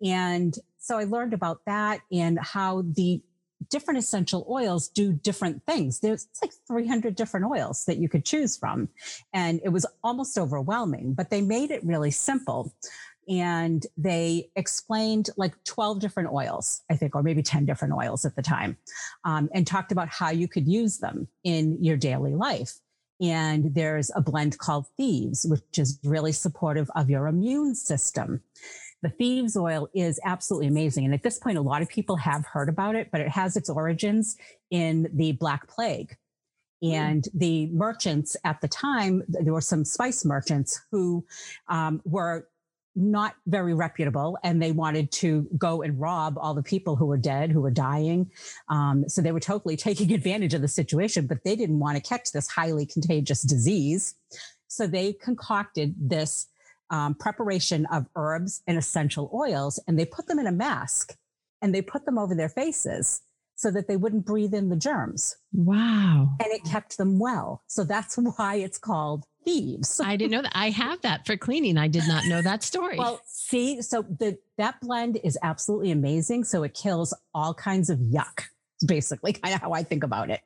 And 0.04 0.57
so, 0.78 0.99
I 0.99 1.04
learned 1.04 1.35
about 1.35 1.61
that 1.66 2.00
and 2.12 2.38
how 2.38 2.83
the 2.83 3.21
different 3.69 3.99
essential 3.99 4.47
oils 4.49 4.88
do 4.88 5.12
different 5.12 5.64
things. 5.66 6.00
There's 6.00 6.28
like 6.42 6.52
300 6.66 7.14
different 7.14 7.47
oils 7.47 7.85
that 7.87 7.99
you 7.99 8.09
could 8.09 8.25
choose 8.25 8.57
from. 8.57 8.88
And 9.33 9.61
it 9.64 9.71
was 9.71 9.87
almost 10.02 10.38
overwhelming, 10.38 11.14
but 11.14 11.31
they 11.31 11.40
made 11.40 11.71
it 11.71 11.85
really 11.85 12.11
simple. 12.11 12.73
And 13.28 13.87
they 13.97 14.50
explained 14.57 15.31
like 15.37 15.54
12 15.64 16.00
different 16.00 16.33
oils, 16.33 16.83
I 16.90 16.97
think, 16.97 17.14
or 17.14 17.23
maybe 17.23 17.42
10 17.42 17.66
different 17.66 17.95
oils 17.95 18.25
at 18.25 18.35
the 18.35 18.42
time, 18.42 18.76
um, 19.25 19.49
and 19.54 19.66
talked 19.66 19.92
about 19.92 20.09
how 20.09 20.31
you 20.31 20.49
could 20.49 20.66
use 20.66 20.99
them 20.99 21.28
in 21.45 21.83
your 21.83 21.97
daily 21.97 22.35
life. 22.35 22.75
And 23.21 23.73
there's 23.75 24.11
a 24.16 24.21
blend 24.21 24.59
called 24.59 24.87
Thieves, 24.97 25.47
which 25.49 25.78
is 25.78 26.00
really 26.02 26.33
supportive 26.33 26.90
of 26.97 27.09
your 27.09 27.28
immune 27.28 27.76
system 27.76 28.42
the 29.02 29.11
thieves 29.11 29.56
oil 29.56 29.88
is 29.94 30.21
absolutely 30.25 30.68
amazing. 30.68 31.04
And 31.04 31.12
at 31.12 31.23
this 31.23 31.38
point, 31.38 31.59
a 31.59 31.62
lot 31.62 31.82
of 31.82 31.88
people 31.88 32.16
have 32.16 32.47
heard 32.47 32.68
about 32.68 32.94
it, 32.94 33.09
but 33.11 33.21
it 33.21 33.28
has 33.28 33.56
its 33.56 33.68
origins 33.68 34.37
in 34.71 35.11
the 35.12 35.32
Black 35.32 35.68
Plague. 35.68 36.16
Hmm. 36.82 36.92
And 36.92 37.28
the 37.35 37.66
merchants 37.66 38.37
at 38.44 38.61
the 38.61 38.68
time, 38.68 39.23
there 39.28 39.52
were 39.52 39.61
some 39.61 39.85
spice 39.85 40.25
merchants 40.25 40.80
who 40.90 41.25
um, 41.68 42.00
were 42.04 42.49
not 42.94 43.35
very 43.47 43.73
reputable 43.73 44.37
and 44.44 44.62
they 44.62 44.73
wanted 44.73 45.11
to 45.11 45.49
go 45.56 45.82
and 45.82 45.99
rob 45.99 46.37
all 46.38 46.54
the 46.54 46.62
people 46.62 46.94
who 46.94 47.06
were 47.06 47.16
dead, 47.16 47.50
who 47.50 47.61
were 47.61 47.71
dying. 47.71 48.30
Um, 48.68 49.09
so 49.09 49.23
they 49.23 49.32
were 49.32 49.40
totally 49.40 49.76
taking 49.88 50.12
advantage 50.12 50.54
of 50.54 50.61
the 50.61 50.68
situation, 50.68 51.26
but 51.26 51.42
they 51.44 51.56
didn't 51.56 51.78
want 51.78 51.97
to 51.97 52.02
catch 52.02 52.32
this 52.32 52.49
highly 52.49 52.87
contagious 52.87 53.42
disease. 53.42 54.14
So 54.68 54.87
they 54.87 55.12
concocted 55.14 55.94
this 55.99 56.49
um, 56.92 57.14
preparation 57.14 57.87
of 57.87 58.06
herbs 58.14 58.62
and 58.68 58.78
essential 58.78 59.30
oils, 59.34 59.80
and 59.88 59.99
they 59.99 60.04
put 60.04 60.28
them 60.28 60.38
in 60.38 60.46
a 60.46 60.52
mask 60.52 61.16
and 61.61 61.75
they 61.75 61.82
put 61.82 62.04
them 62.04 62.18
over 62.18 62.34
their 62.34 62.49
faces 62.49 63.22
so 63.54 63.70
that 63.70 63.87
they 63.87 63.96
wouldn't 63.96 64.26
breathe 64.26 64.54
in 64.54 64.68
the 64.68 64.76
germs. 64.76 65.37
Wow. 65.52 66.37
And 66.40 66.52
it 66.52 66.64
kept 66.64 66.99
them 66.99 67.18
well. 67.18 67.62
So 67.68 67.84
that's 67.84 68.16
why 68.37 68.56
it's 68.56 68.78
called 68.78 69.25
thieves. 69.44 70.00
I 70.00 70.16
didn't 70.16 70.32
know 70.32 70.42
that. 70.42 70.52
I 70.54 70.70
have 70.70 71.00
that 71.02 71.26
for 71.26 71.37
cleaning. 71.37 71.78
I 71.78 71.88
did 71.88 72.06
not 72.06 72.26
know 72.26 72.42
that 72.42 72.62
story. 72.62 72.99
Well, 72.99 73.20
see, 73.26 73.80
so 73.82 74.02
the 74.02 74.38
that 74.58 74.80
blend 74.80 75.18
is 75.25 75.38
absolutely 75.42 75.90
amazing. 75.90 76.44
So 76.44 76.62
it 76.62 76.75
kills 76.75 77.14
all 77.34 77.54
kinds 77.54 77.88
of 77.90 77.99
yuck. 77.99 78.44
Basically, 78.87 79.32
kind 79.44 79.54
of 79.54 79.61
how 79.61 79.72
I 79.72 79.82
think 79.82 80.04
about 80.04 80.30
it. 80.30 80.40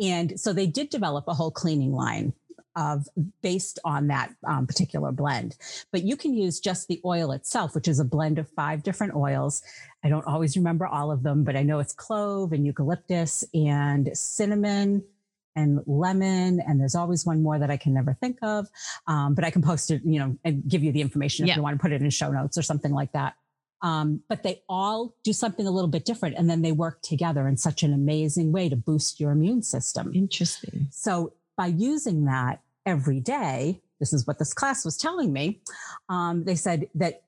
And 0.00 0.38
so 0.38 0.52
they 0.52 0.66
did 0.66 0.90
develop 0.90 1.24
a 1.26 1.34
whole 1.34 1.50
cleaning 1.50 1.92
line 1.92 2.34
of 2.76 3.08
based 3.42 3.78
on 3.84 4.08
that 4.08 4.32
um, 4.46 4.66
particular 4.66 5.10
blend. 5.10 5.56
But 5.90 6.02
you 6.02 6.16
can 6.16 6.34
use 6.34 6.60
just 6.60 6.88
the 6.88 7.00
oil 7.04 7.32
itself, 7.32 7.74
which 7.74 7.88
is 7.88 7.98
a 7.98 8.04
blend 8.04 8.38
of 8.38 8.48
five 8.50 8.82
different 8.82 9.14
oils. 9.14 9.62
I 10.04 10.08
don't 10.08 10.26
always 10.26 10.56
remember 10.56 10.86
all 10.86 11.10
of 11.10 11.22
them, 11.22 11.42
but 11.42 11.56
I 11.56 11.62
know 11.62 11.78
it's 11.78 11.92
clove 11.92 12.52
and 12.52 12.64
eucalyptus 12.64 13.44
and 13.54 14.10
cinnamon 14.16 15.02
and 15.56 15.80
lemon 15.86 16.60
and 16.60 16.78
there's 16.78 16.94
always 16.94 17.24
one 17.24 17.42
more 17.42 17.58
that 17.58 17.70
i 17.70 17.76
can 17.76 17.94
never 17.94 18.12
think 18.12 18.38
of 18.42 18.68
um, 19.06 19.34
but 19.34 19.44
i 19.44 19.50
can 19.50 19.62
post 19.62 19.90
it 19.90 20.02
you 20.04 20.18
know 20.18 20.36
and 20.44 20.62
give 20.68 20.84
you 20.84 20.92
the 20.92 21.00
information 21.00 21.44
if 21.44 21.48
yeah. 21.48 21.56
you 21.56 21.62
want 21.62 21.74
to 21.74 21.80
put 21.80 21.92
it 21.92 22.02
in 22.02 22.10
show 22.10 22.30
notes 22.30 22.56
or 22.58 22.62
something 22.62 22.92
like 22.92 23.10
that 23.12 23.34
um, 23.82 24.22
but 24.28 24.42
they 24.42 24.62
all 24.68 25.14
do 25.22 25.32
something 25.32 25.66
a 25.66 25.70
little 25.70 25.88
bit 25.88 26.04
different 26.04 26.36
and 26.36 26.48
then 26.48 26.62
they 26.62 26.72
work 26.72 27.00
together 27.02 27.48
in 27.48 27.56
such 27.56 27.82
an 27.82 27.92
amazing 27.92 28.52
way 28.52 28.68
to 28.68 28.76
boost 28.76 29.18
your 29.18 29.32
immune 29.32 29.62
system 29.62 30.12
interesting 30.14 30.88
so 30.90 31.32
by 31.56 31.66
using 31.66 32.26
that 32.26 32.60
every 32.86 33.20
day, 33.20 33.82
this 34.00 34.12
is 34.12 34.26
what 34.26 34.38
this 34.38 34.54
class 34.54 34.84
was 34.84 34.96
telling 34.96 35.32
me. 35.32 35.60
Um, 36.08 36.44
they 36.44 36.54
said 36.54 36.88
that 36.94 37.22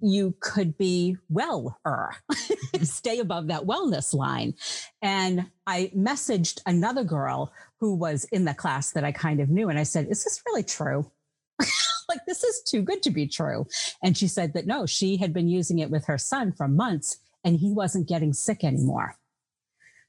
you 0.00 0.34
could 0.40 0.76
be 0.76 1.16
well 1.30 1.78
stay 2.82 3.20
above 3.20 3.46
that 3.46 3.62
wellness 3.62 4.12
line. 4.12 4.54
And 5.00 5.46
I 5.66 5.90
messaged 5.96 6.60
another 6.66 7.04
girl 7.04 7.52
who 7.80 7.94
was 7.94 8.24
in 8.24 8.44
the 8.44 8.54
class 8.54 8.92
that 8.92 9.04
I 9.04 9.12
kind 9.12 9.40
of 9.40 9.48
knew. 9.48 9.68
And 9.68 9.78
I 9.78 9.84
said, 9.84 10.08
Is 10.08 10.24
this 10.24 10.42
really 10.46 10.62
true? 10.62 11.10
like, 12.08 12.20
this 12.26 12.44
is 12.44 12.62
too 12.62 12.82
good 12.82 13.02
to 13.04 13.10
be 13.10 13.26
true. 13.26 13.66
And 14.02 14.16
she 14.16 14.28
said 14.28 14.52
that 14.54 14.66
no, 14.66 14.86
she 14.86 15.16
had 15.16 15.32
been 15.32 15.48
using 15.48 15.78
it 15.78 15.90
with 15.90 16.06
her 16.06 16.18
son 16.18 16.52
for 16.52 16.68
months 16.68 17.18
and 17.44 17.56
he 17.56 17.70
wasn't 17.70 18.08
getting 18.08 18.32
sick 18.32 18.64
anymore. 18.64 19.16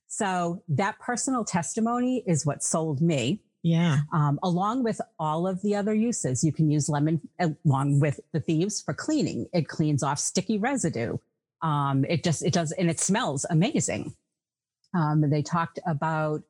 So 0.08 0.64
that 0.70 1.00
personal 1.00 1.44
testimony 1.44 2.24
is 2.26 2.46
what 2.46 2.64
sold 2.64 3.02
me. 3.02 3.42
Yeah. 3.66 4.02
Um, 4.14 4.40
along 4.44 4.84
with 4.84 5.02
all 5.18 5.48
of 5.48 5.60
the 5.64 5.76
other 5.76 5.96
uses, 5.96 6.44
you 6.44 6.52
can 6.52 6.70
use 6.70 6.88
lemon 6.88 7.20
along 7.40 8.00
with 8.00 8.20
the 8.32 8.40
thieves 8.40 8.80
for 8.80 8.94
cleaning. 8.94 9.48
It 9.54 9.68
cleans 9.68 10.04
off 10.04 10.20
sticky 10.20 10.60
residue. 10.60 11.18
Um, 11.64 12.06
it 12.08 12.24
just, 12.24 12.46
it 12.46 12.54
does, 12.54 12.72
and 12.74 12.92
it 12.92 13.00
smells 13.00 13.44
amazing. 13.50 14.14
Um, 14.94 15.28
they 15.32 15.42
talked 15.42 15.80
about 15.88 16.44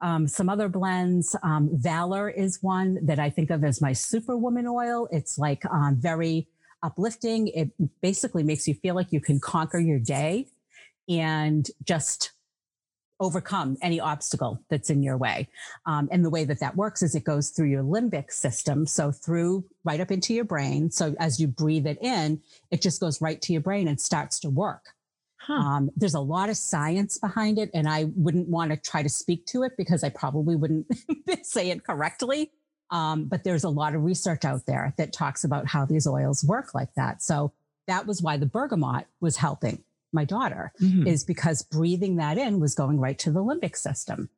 um, 0.00 0.26
some 0.26 0.48
other 0.48 0.70
blends. 0.70 1.36
Um, 1.42 1.68
Valor 1.70 2.30
is 2.30 2.62
one 2.62 2.98
that 3.04 3.18
I 3.18 3.28
think 3.28 3.50
of 3.50 3.62
as 3.62 3.82
my 3.82 3.92
superwoman 3.92 4.66
oil. 4.66 5.06
It's 5.12 5.36
like 5.36 5.66
um, 5.66 5.96
very 6.00 6.48
uplifting. 6.82 7.48
It 7.48 7.72
basically 8.00 8.42
makes 8.42 8.66
you 8.66 8.72
feel 8.72 8.94
like 8.94 9.12
you 9.12 9.20
can 9.20 9.38
conquer 9.38 9.80
your 9.80 9.98
day 9.98 10.46
and 11.10 11.68
just 11.84 12.32
overcome 13.20 13.76
any 13.80 14.00
obstacle 14.00 14.60
that's 14.68 14.90
in 14.90 15.02
your 15.02 15.16
way. 15.16 15.48
Um, 15.86 16.08
and 16.10 16.24
the 16.24 16.30
way 16.30 16.44
that 16.44 16.60
that 16.60 16.76
works 16.76 17.02
is 17.02 17.14
it 17.14 17.24
goes 17.24 17.50
through 17.50 17.68
your 17.68 17.82
limbic 17.82 18.32
system. 18.32 18.86
So 18.86 19.12
through 19.12 19.64
right 19.84 20.00
up 20.00 20.10
into 20.10 20.34
your 20.34 20.44
brain. 20.44 20.90
So 20.90 21.14
as 21.18 21.40
you 21.40 21.46
breathe 21.46 21.86
it 21.86 21.98
in, 22.02 22.40
it 22.70 22.82
just 22.82 23.00
goes 23.00 23.20
right 23.20 23.40
to 23.42 23.52
your 23.52 23.62
brain 23.62 23.88
and 23.88 24.00
starts 24.00 24.40
to 24.40 24.50
work. 24.50 24.90
Huh. 25.38 25.54
Um, 25.54 25.90
there's 25.96 26.14
a 26.14 26.20
lot 26.20 26.48
of 26.48 26.56
science 26.56 27.18
behind 27.18 27.58
it, 27.58 27.70
and 27.74 27.86
I 27.86 28.04
wouldn't 28.16 28.48
want 28.48 28.70
to 28.70 28.78
try 28.78 29.02
to 29.02 29.10
speak 29.10 29.44
to 29.46 29.62
it 29.62 29.72
because 29.76 30.02
I 30.02 30.08
probably 30.08 30.56
wouldn't 30.56 30.86
say 31.42 31.70
it 31.70 31.84
correctly. 31.84 32.50
Um, 32.90 33.24
but 33.26 33.44
there's 33.44 33.64
a 33.64 33.68
lot 33.68 33.94
of 33.94 34.04
research 34.04 34.44
out 34.44 34.66
there 34.66 34.94
that 34.96 35.12
talks 35.12 35.44
about 35.44 35.66
how 35.66 35.84
these 35.84 36.06
oils 36.06 36.44
work 36.44 36.74
like 36.74 36.94
that. 36.94 37.22
So 37.22 37.52
that 37.86 38.06
was 38.06 38.22
why 38.22 38.38
the 38.38 38.46
bergamot 38.46 39.06
was 39.20 39.36
helping 39.36 39.82
my 40.14 40.24
daughter 40.24 40.72
mm-hmm. 40.80 41.06
is 41.06 41.24
because 41.24 41.62
breathing 41.62 42.16
that 42.16 42.38
in 42.38 42.60
was 42.60 42.74
going 42.74 42.98
right 42.98 43.18
to 43.20 43.30
the 43.30 43.42
limbic 43.42 43.76
system. 43.76 44.30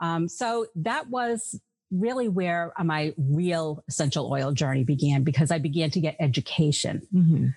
Um, 0.00 0.28
so 0.28 0.66
that 0.76 1.08
was 1.08 1.58
really 1.90 2.28
where 2.28 2.72
my 2.82 3.14
real 3.16 3.82
essential 3.88 4.30
oil 4.30 4.52
journey 4.52 4.84
began 4.84 5.22
because 5.22 5.50
I 5.50 5.58
began 5.58 5.90
to 5.90 6.00
get 6.00 6.16
education. 6.20 7.06
Mm-hmm. 7.14 7.48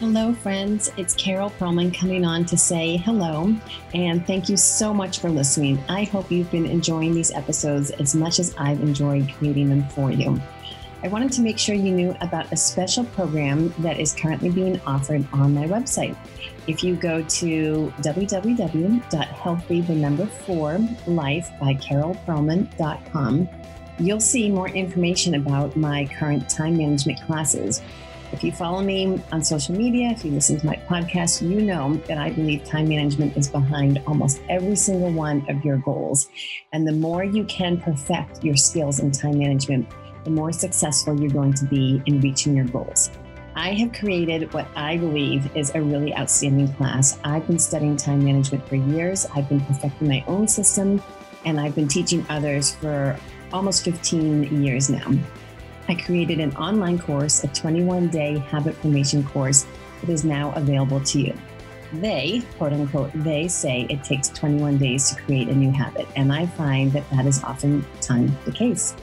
Hello, 0.00 0.32
friends. 0.32 0.90
It's 0.96 1.14
Carol 1.14 1.50
Perlman 1.50 1.94
coming 1.94 2.24
on 2.24 2.46
to 2.46 2.56
say 2.56 2.96
hello 2.96 3.54
and 3.92 4.26
thank 4.26 4.48
you 4.48 4.56
so 4.56 4.94
much 4.94 5.18
for 5.18 5.28
listening. 5.28 5.78
I 5.90 6.04
hope 6.04 6.32
you've 6.32 6.50
been 6.50 6.64
enjoying 6.64 7.12
these 7.12 7.30
episodes 7.32 7.90
as 7.90 8.14
much 8.14 8.38
as 8.38 8.54
I've 8.56 8.80
enjoyed 8.80 9.30
creating 9.36 9.68
them 9.68 9.86
for 9.90 10.10
you. 10.10 10.40
I 11.02 11.08
wanted 11.08 11.32
to 11.32 11.40
make 11.40 11.58
sure 11.58 11.74
you 11.74 11.92
knew 11.92 12.14
about 12.20 12.52
a 12.52 12.56
special 12.56 13.04
program 13.04 13.72
that 13.78 13.98
is 13.98 14.12
currently 14.12 14.50
being 14.50 14.78
offered 14.86 15.26
on 15.32 15.54
my 15.54 15.66
website. 15.66 16.14
If 16.66 16.84
you 16.84 16.94
go 16.94 17.22
to 17.22 17.92
www.healthy 18.00 19.80
the 19.80 19.94
number 19.94 20.26
four 20.26 20.78
life 21.06 21.50
by 21.58 21.74
carolperlman.com, 21.74 23.48
you'll 23.98 24.20
see 24.20 24.50
more 24.50 24.68
information 24.68 25.36
about 25.36 25.74
my 25.74 26.06
current 26.18 26.50
time 26.50 26.76
management 26.76 27.22
classes. 27.22 27.80
If 28.32 28.44
you 28.44 28.52
follow 28.52 28.82
me 28.82 29.20
on 29.32 29.42
social 29.42 29.74
media, 29.74 30.10
if 30.10 30.24
you 30.24 30.30
listen 30.30 30.60
to 30.60 30.66
my 30.66 30.76
podcast, 30.88 31.42
you 31.48 31.62
know 31.62 31.94
that 32.06 32.18
I 32.18 32.30
believe 32.30 32.62
time 32.64 32.88
management 32.88 33.36
is 33.36 33.48
behind 33.48 34.00
almost 34.06 34.40
every 34.48 34.76
single 34.76 35.10
one 35.10 35.44
of 35.48 35.64
your 35.64 35.78
goals. 35.78 36.28
And 36.72 36.86
the 36.86 36.92
more 36.92 37.24
you 37.24 37.44
can 37.44 37.80
perfect 37.80 38.44
your 38.44 38.56
skills 38.56 39.00
in 39.00 39.10
time 39.10 39.38
management, 39.38 39.88
the 40.24 40.30
more 40.30 40.52
successful 40.52 41.18
you're 41.18 41.30
going 41.30 41.54
to 41.54 41.64
be 41.64 42.02
in 42.06 42.20
reaching 42.20 42.56
your 42.56 42.66
goals. 42.66 43.10
I 43.56 43.72
have 43.74 43.92
created 43.92 44.52
what 44.54 44.68
I 44.76 44.96
believe 44.96 45.54
is 45.56 45.72
a 45.74 45.82
really 45.82 46.14
outstanding 46.14 46.72
class. 46.74 47.18
I've 47.24 47.46
been 47.46 47.58
studying 47.58 47.96
time 47.96 48.24
management 48.24 48.66
for 48.68 48.76
years, 48.76 49.26
I've 49.34 49.48
been 49.48 49.60
perfecting 49.60 50.08
my 50.08 50.24
own 50.26 50.46
system, 50.46 51.02
and 51.44 51.60
I've 51.60 51.74
been 51.74 51.88
teaching 51.88 52.24
others 52.28 52.74
for 52.76 53.18
almost 53.52 53.84
15 53.84 54.62
years 54.62 54.88
now. 54.88 55.10
I 55.88 55.94
created 55.96 56.38
an 56.38 56.54
online 56.56 56.98
course, 56.98 57.42
a 57.42 57.48
21 57.48 58.08
day 58.08 58.38
habit 58.38 58.76
formation 58.76 59.24
course 59.24 59.66
that 60.00 60.10
is 60.10 60.24
now 60.24 60.52
available 60.52 61.00
to 61.00 61.20
you. 61.20 61.34
they, 61.94 62.42
quote 62.56 62.72
unquote, 62.72 63.10
they 63.14 63.48
say 63.48 63.86
it 63.90 64.04
takes 64.04 64.28
21 64.28 64.78
days 64.78 65.10
to 65.10 65.20
create 65.22 65.48
a 65.48 65.54
new 65.54 65.72
habit. 65.72 66.06
And 66.14 66.32
I 66.32 66.46
find 66.46 66.92
that 66.92 67.08
that 67.10 67.26
is 67.26 67.42
often 67.42 67.80
oftentimes 67.80 68.44
the 68.44 68.52
case. 68.52 68.94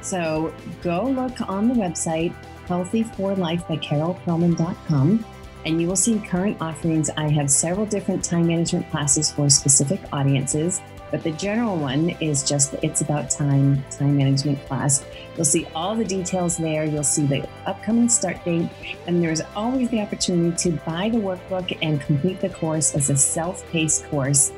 So 0.00 0.54
go 0.82 1.04
look 1.04 1.40
on 1.48 1.68
the 1.68 1.74
website, 1.74 2.34
healthy4life 2.66 3.66
by 3.68 3.76
carolperlman.com, 3.76 5.24
and 5.64 5.80
you 5.80 5.86
will 5.86 5.96
see 5.96 6.18
current 6.20 6.56
offerings. 6.60 7.10
I 7.10 7.28
have 7.28 7.50
several 7.50 7.86
different 7.86 8.24
time 8.24 8.46
management 8.46 8.90
classes 8.90 9.30
for 9.30 9.50
specific 9.50 10.00
audiences 10.12 10.80
but 11.10 11.22
the 11.22 11.32
general 11.32 11.76
one 11.76 12.10
is 12.20 12.42
just 12.42 12.72
the 12.72 12.84
It's 12.84 13.00
About 13.00 13.30
Time 13.30 13.82
time 13.90 14.16
management 14.16 14.64
class. 14.66 15.04
You'll 15.36 15.44
see 15.44 15.66
all 15.74 15.94
the 15.94 16.04
details 16.04 16.56
there. 16.56 16.84
You'll 16.84 17.04
see 17.04 17.26
the 17.26 17.48
upcoming 17.64 18.08
start 18.08 18.44
date. 18.44 18.68
And 19.06 19.22
there's 19.22 19.40
always 19.54 19.88
the 19.90 20.00
opportunity 20.00 20.70
to 20.70 20.76
buy 20.84 21.08
the 21.08 21.18
workbook 21.18 21.76
and 21.80 22.00
complete 22.00 22.40
the 22.40 22.48
course 22.48 22.94
as 22.94 23.10
a 23.10 23.16
self 23.16 23.68
paced 23.70 24.04
course 24.06 24.52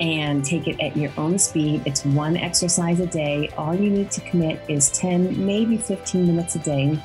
and 0.00 0.44
take 0.44 0.66
it 0.66 0.80
at 0.80 0.96
your 0.96 1.10
own 1.16 1.38
speed. 1.38 1.82
It's 1.86 2.04
one 2.04 2.36
exercise 2.36 3.00
a 3.00 3.06
day. 3.06 3.50
All 3.56 3.74
you 3.74 3.90
need 3.90 4.10
to 4.12 4.20
commit 4.22 4.60
is 4.68 4.90
10, 4.90 5.44
maybe 5.44 5.76
15 5.76 6.26
minutes 6.26 6.54
a 6.56 6.58
day. 6.60 6.98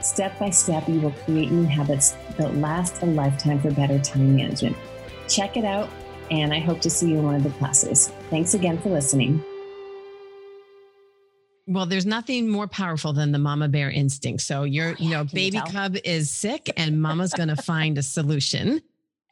Step 0.00 0.38
by 0.38 0.50
step, 0.50 0.88
you 0.88 1.00
will 1.00 1.10
create 1.10 1.50
new 1.50 1.64
habits 1.64 2.16
that 2.38 2.56
last 2.56 3.02
a 3.02 3.06
lifetime 3.06 3.60
for 3.60 3.70
better 3.70 3.98
time 3.98 4.36
management. 4.36 4.76
Check 5.28 5.56
it 5.56 5.64
out 5.64 5.90
and 6.30 6.54
I 6.54 6.60
hope 6.60 6.80
to 6.82 6.90
see 6.90 7.10
you 7.10 7.18
in 7.18 7.24
one 7.24 7.34
of 7.34 7.42
the 7.42 7.50
classes. 7.50 8.08
Thanks 8.30 8.54
again 8.54 8.78
for 8.78 8.88
listening. 8.90 9.44
Well, 11.66 11.86
there's 11.86 12.06
nothing 12.06 12.48
more 12.48 12.66
powerful 12.66 13.12
than 13.12 13.30
the 13.30 13.38
mama 13.38 13.68
bear 13.68 13.90
instinct. 13.90 14.42
So 14.42 14.64
your, 14.64 14.92
ah, 14.92 14.96
you 14.98 15.10
know, 15.10 15.24
baby 15.24 15.58
you 15.58 15.62
cub 15.64 15.96
is 16.04 16.30
sick 16.30 16.68
and 16.76 17.00
mama's 17.00 17.32
going 17.32 17.48
to 17.48 17.56
find 17.56 17.96
a 17.96 18.02
solution. 18.02 18.82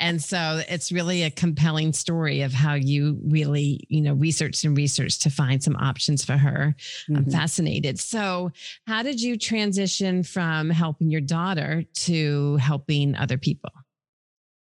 And 0.01 0.23
so 0.23 0.63
it's 0.69 0.93
really 0.93 1.25
a 1.25 1.31
compelling 1.31 1.93
story 1.93 2.43
of 2.43 2.53
how 2.53 2.75
you 2.75 3.19
really, 3.25 3.81
you 3.89 4.01
know, 4.01 4.15
researched 4.15 4.65
and 4.65 4.77
researched 4.77 5.23
to 5.23 5.31
find 5.31 5.63
some 5.63 5.77
options 5.77 6.25
for 6.25 6.37
her. 6.37 6.77
Mm-hmm. 6.79 7.17
I'm 7.17 7.31
fascinated. 7.31 7.99
So, 7.99 8.53
how 8.87 9.03
did 9.03 9.21
you 9.21 9.37
transition 9.37 10.23
from 10.23 10.71
helping 10.71 11.11
your 11.11 11.21
daughter 11.21 11.85
to 11.95 12.57
helping 12.57 13.17
other 13.17 13.39
people? 13.39 13.71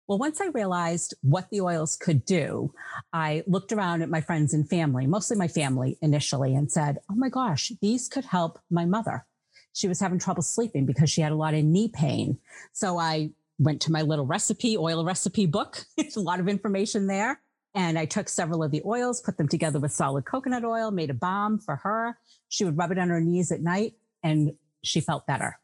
Well, 0.07 0.19
once 0.19 0.41
I 0.41 0.49
realized 0.49 1.15
what 1.23 1.49
the 1.51 1.63
oils 1.63 1.97
could 1.97 2.27
do, 2.27 2.75
I 3.15 3.43
looked 3.47 3.73
around 3.73 4.03
at 4.03 4.11
my 4.11 4.21
friends 4.21 4.53
and 4.53 4.69
family, 4.69 5.07
mostly 5.07 5.37
my 5.37 5.49
family 5.49 5.97
initially, 6.03 6.55
and 6.55 6.71
said, 6.71 6.99
Oh 7.11 7.15
my 7.15 7.31
gosh, 7.31 7.73
these 7.81 8.09
could 8.09 8.27
help 8.27 8.59
my 8.71 8.85
mother. 8.85 9.25
She 9.73 9.89
was 9.89 10.01
having 10.01 10.19
trouble 10.19 10.43
sleeping 10.43 10.85
because 10.85 11.11
she 11.11 11.23
had 11.23 11.33
a 11.33 11.37
lot 11.37 11.55
of 11.55 11.65
knee 11.65 11.89
pain. 11.89 12.39
So 12.73 12.99
I 12.99 13.31
went 13.59 13.81
to 13.83 13.93
my 13.93 14.03
little 14.03 14.27
recipe, 14.27 14.77
oil 14.77 15.05
recipe 15.05 15.47
book. 15.47 15.85
There's 15.97 16.17
a 16.17 16.21
lot 16.21 16.41
of 16.41 16.49
information 16.49 17.07
there. 17.07 17.41
And 17.75 17.99
I 17.99 18.05
took 18.05 18.29
several 18.29 18.63
of 18.63 18.71
the 18.71 18.83
oils, 18.87 19.21
put 19.21 19.37
them 19.37 19.49
together 19.49 19.81
with 19.81 19.93
solid 19.93 20.25
coconut 20.25 20.65
oil, 20.65 20.91
made 20.93 21.11
a 21.11 21.15
balm 21.15 21.59
for 21.59 21.77
her. 21.77 22.17
She 22.49 22.65
would 22.65 22.79
rub 22.79 22.93
it 22.93 22.99
on 22.99 23.09
her 23.09 23.21
knees 23.21 23.51
at 23.51 23.63
night 23.63 23.95
and 24.23 24.53
she 24.83 25.01
felt 25.01 25.27
better. 25.27 25.59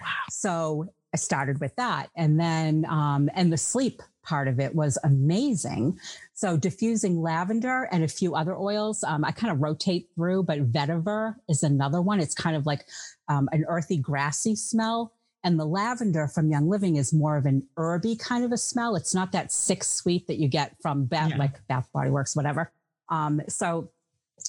Wow. 0.00 0.08
So 0.30 0.86
I 1.12 1.16
started 1.16 1.60
with 1.60 1.76
that. 1.76 2.10
And 2.16 2.40
then, 2.40 2.84
um, 2.88 3.30
and 3.34 3.52
the 3.52 3.56
sleep 3.56 4.02
part 4.24 4.48
of 4.48 4.58
it 4.58 4.74
was 4.74 4.98
amazing. 5.04 5.98
So 6.32 6.56
diffusing 6.56 7.20
lavender 7.20 7.88
and 7.92 8.02
a 8.02 8.08
few 8.08 8.34
other 8.34 8.56
oils, 8.56 9.04
um, 9.04 9.24
I 9.24 9.30
kind 9.30 9.52
of 9.52 9.60
rotate 9.60 10.08
through, 10.16 10.42
but 10.44 10.72
vetiver 10.72 11.36
is 11.48 11.62
another 11.62 12.02
one. 12.02 12.18
It's 12.18 12.34
kind 12.34 12.56
of 12.56 12.66
like 12.66 12.86
um, 13.28 13.48
an 13.52 13.64
earthy, 13.68 13.96
grassy 13.96 14.56
smell. 14.56 15.12
And 15.44 15.60
the 15.60 15.66
lavender 15.66 16.26
from 16.26 16.50
Young 16.50 16.68
Living 16.68 16.96
is 16.96 17.12
more 17.12 17.36
of 17.36 17.44
an 17.44 17.66
herby 17.76 18.16
kind 18.16 18.44
of 18.44 18.50
a 18.52 18.56
smell. 18.56 18.96
It's 18.96 19.14
not 19.14 19.30
that 19.32 19.52
sick 19.52 19.84
sweet 19.84 20.26
that 20.26 20.38
you 20.38 20.48
get 20.48 20.74
from 20.80 21.04
Bath, 21.04 21.30
yeah. 21.30 21.36
like 21.36 21.66
Bath 21.68 21.86
Body 21.92 22.10
Works, 22.10 22.34
whatever. 22.34 22.72
Um, 23.10 23.42
so 23.46 23.90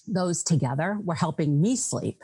those 0.07 0.41
together 0.41 0.97
were 1.03 1.15
helping 1.15 1.61
me 1.61 1.75
sleep. 1.75 2.23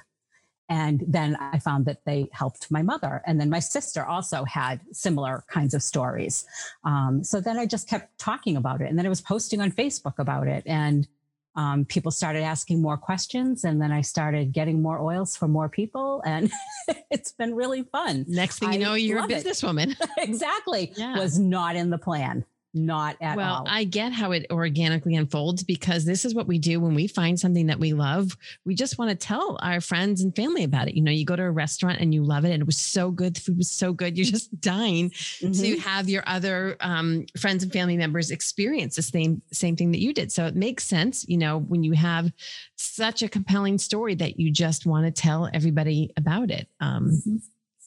And 0.70 1.04
then 1.06 1.36
I 1.36 1.60
found 1.60 1.84
that 1.86 2.06
they 2.06 2.30
helped 2.32 2.72
my 2.72 2.82
mother. 2.82 3.22
And 3.28 3.42
then 3.42 3.50
my 3.50 3.60
sister 3.60 4.06
also 4.06 4.46
had 4.46 4.80
similar 4.94 5.44
kinds 5.48 5.74
of 5.74 5.84
stories. 5.84 6.46
Um, 6.86 7.26
so 7.26 7.42
then 7.42 7.58
I 7.58 7.66
just 7.66 7.90
kept 7.90 8.18
talking 8.18 8.56
about 8.56 8.80
it. 8.80 8.90
And 8.90 8.98
then 8.98 9.06
I 9.06 9.10
was 9.10 9.20
posting 9.20 9.60
on 9.60 9.74
Facebook 9.74 10.18
about 10.18 10.48
it. 10.48 10.64
And 10.66 11.10
um, 11.56 11.86
people 11.86 12.12
started 12.12 12.42
asking 12.42 12.82
more 12.82 12.98
questions. 12.98 13.64
And 13.64 13.82
then 13.82 13.92
I 13.92 14.02
started 14.02 14.52
getting 14.52 14.82
more 14.82 15.00
oils 15.00 15.36
for 15.36 15.48
more 15.48 15.70
people. 15.70 16.22
And 16.26 16.52
it's 17.12 17.32
been 17.32 17.56
really 17.56 17.84
fun. 17.84 18.26
Next 18.28 18.60
thing 18.60 18.74
you 18.74 18.80
know, 18.80 18.94
you're 18.94 19.20
a 19.20 19.28
businesswoman. 19.28 19.96
exactly. 20.18 20.94
Yeah. 20.96 21.18
Was 21.18 21.38
not 21.38 21.76
in 21.76 21.90
the 21.90 21.98
plan 21.98 22.46
not 22.74 23.18
at 23.22 23.36
well, 23.36 23.56
all. 23.56 23.64
Well, 23.64 23.74
I 23.74 23.84
get 23.84 24.14
how 24.14 24.32
it 24.32 24.46
organically 24.50 25.16
unfolds 25.16 25.64
because 25.64 26.06
this 26.06 26.24
is 26.24 26.34
what 26.34 26.48
we 26.48 26.58
do 26.58 26.80
when 26.80 26.94
we 26.94 27.08
find 27.08 27.40
something 27.40 27.68
that 27.68 27.80
we 27.80 27.94
love. 27.94 28.38
We 28.66 28.76
just 28.76 28.98
want 28.98 29.12
to 29.12 29.16
tell 29.16 29.60
our 29.62 29.82
friends 29.82 30.22
and 30.22 30.36
family 30.36 30.64
about 30.64 30.88
it. 30.88 30.96
You 30.96 31.04
know, 31.04 31.12
you 31.12 31.26
go 31.26 31.36
to 31.36 31.44
a 31.44 31.52
restaurant 31.52 32.00
and 32.00 32.14
you 32.14 32.24
love 32.24 32.46
it 32.46 32.52
and 32.52 32.62
it 32.62 32.66
was 32.66 32.78
so 32.78 33.12
good. 33.12 33.36
The 33.36 33.42
food 33.42 33.58
was 33.58 33.70
so 33.70 33.94
good. 33.94 34.18
You're 34.18 34.26
just 34.32 34.60
dying 34.62 35.10
mm-hmm. 35.10 35.52
to 35.52 35.80
have 35.80 36.08
your 36.08 36.24
other 36.26 36.78
um, 36.80 37.26
friends 37.38 37.64
and 37.64 37.74
family 37.74 37.98
members 37.98 38.32
experience 38.32 38.96
the 38.96 39.02
same, 39.02 39.42
same 39.52 39.76
thing 39.76 39.92
that 39.92 40.02
you 40.02 40.14
did. 40.14 40.32
So 40.32 40.46
it 40.46 40.56
makes 40.56 40.86
sense, 40.86 41.26
you 41.28 41.38
know, 41.38 41.60
when 41.60 41.84
you 41.84 41.94
have 41.94 42.32
such 42.78 43.22
a 43.22 43.30
compelling 43.30 43.78
story 43.78 44.16
that 44.16 44.40
you 44.40 44.52
just 44.52 44.86
want 44.86 45.06
to 45.06 45.12
tell 45.12 45.50
everybody 45.54 46.12
about 46.18 46.52
it. 46.52 46.68
Um, 46.80 47.10
mm-hmm 47.12 47.36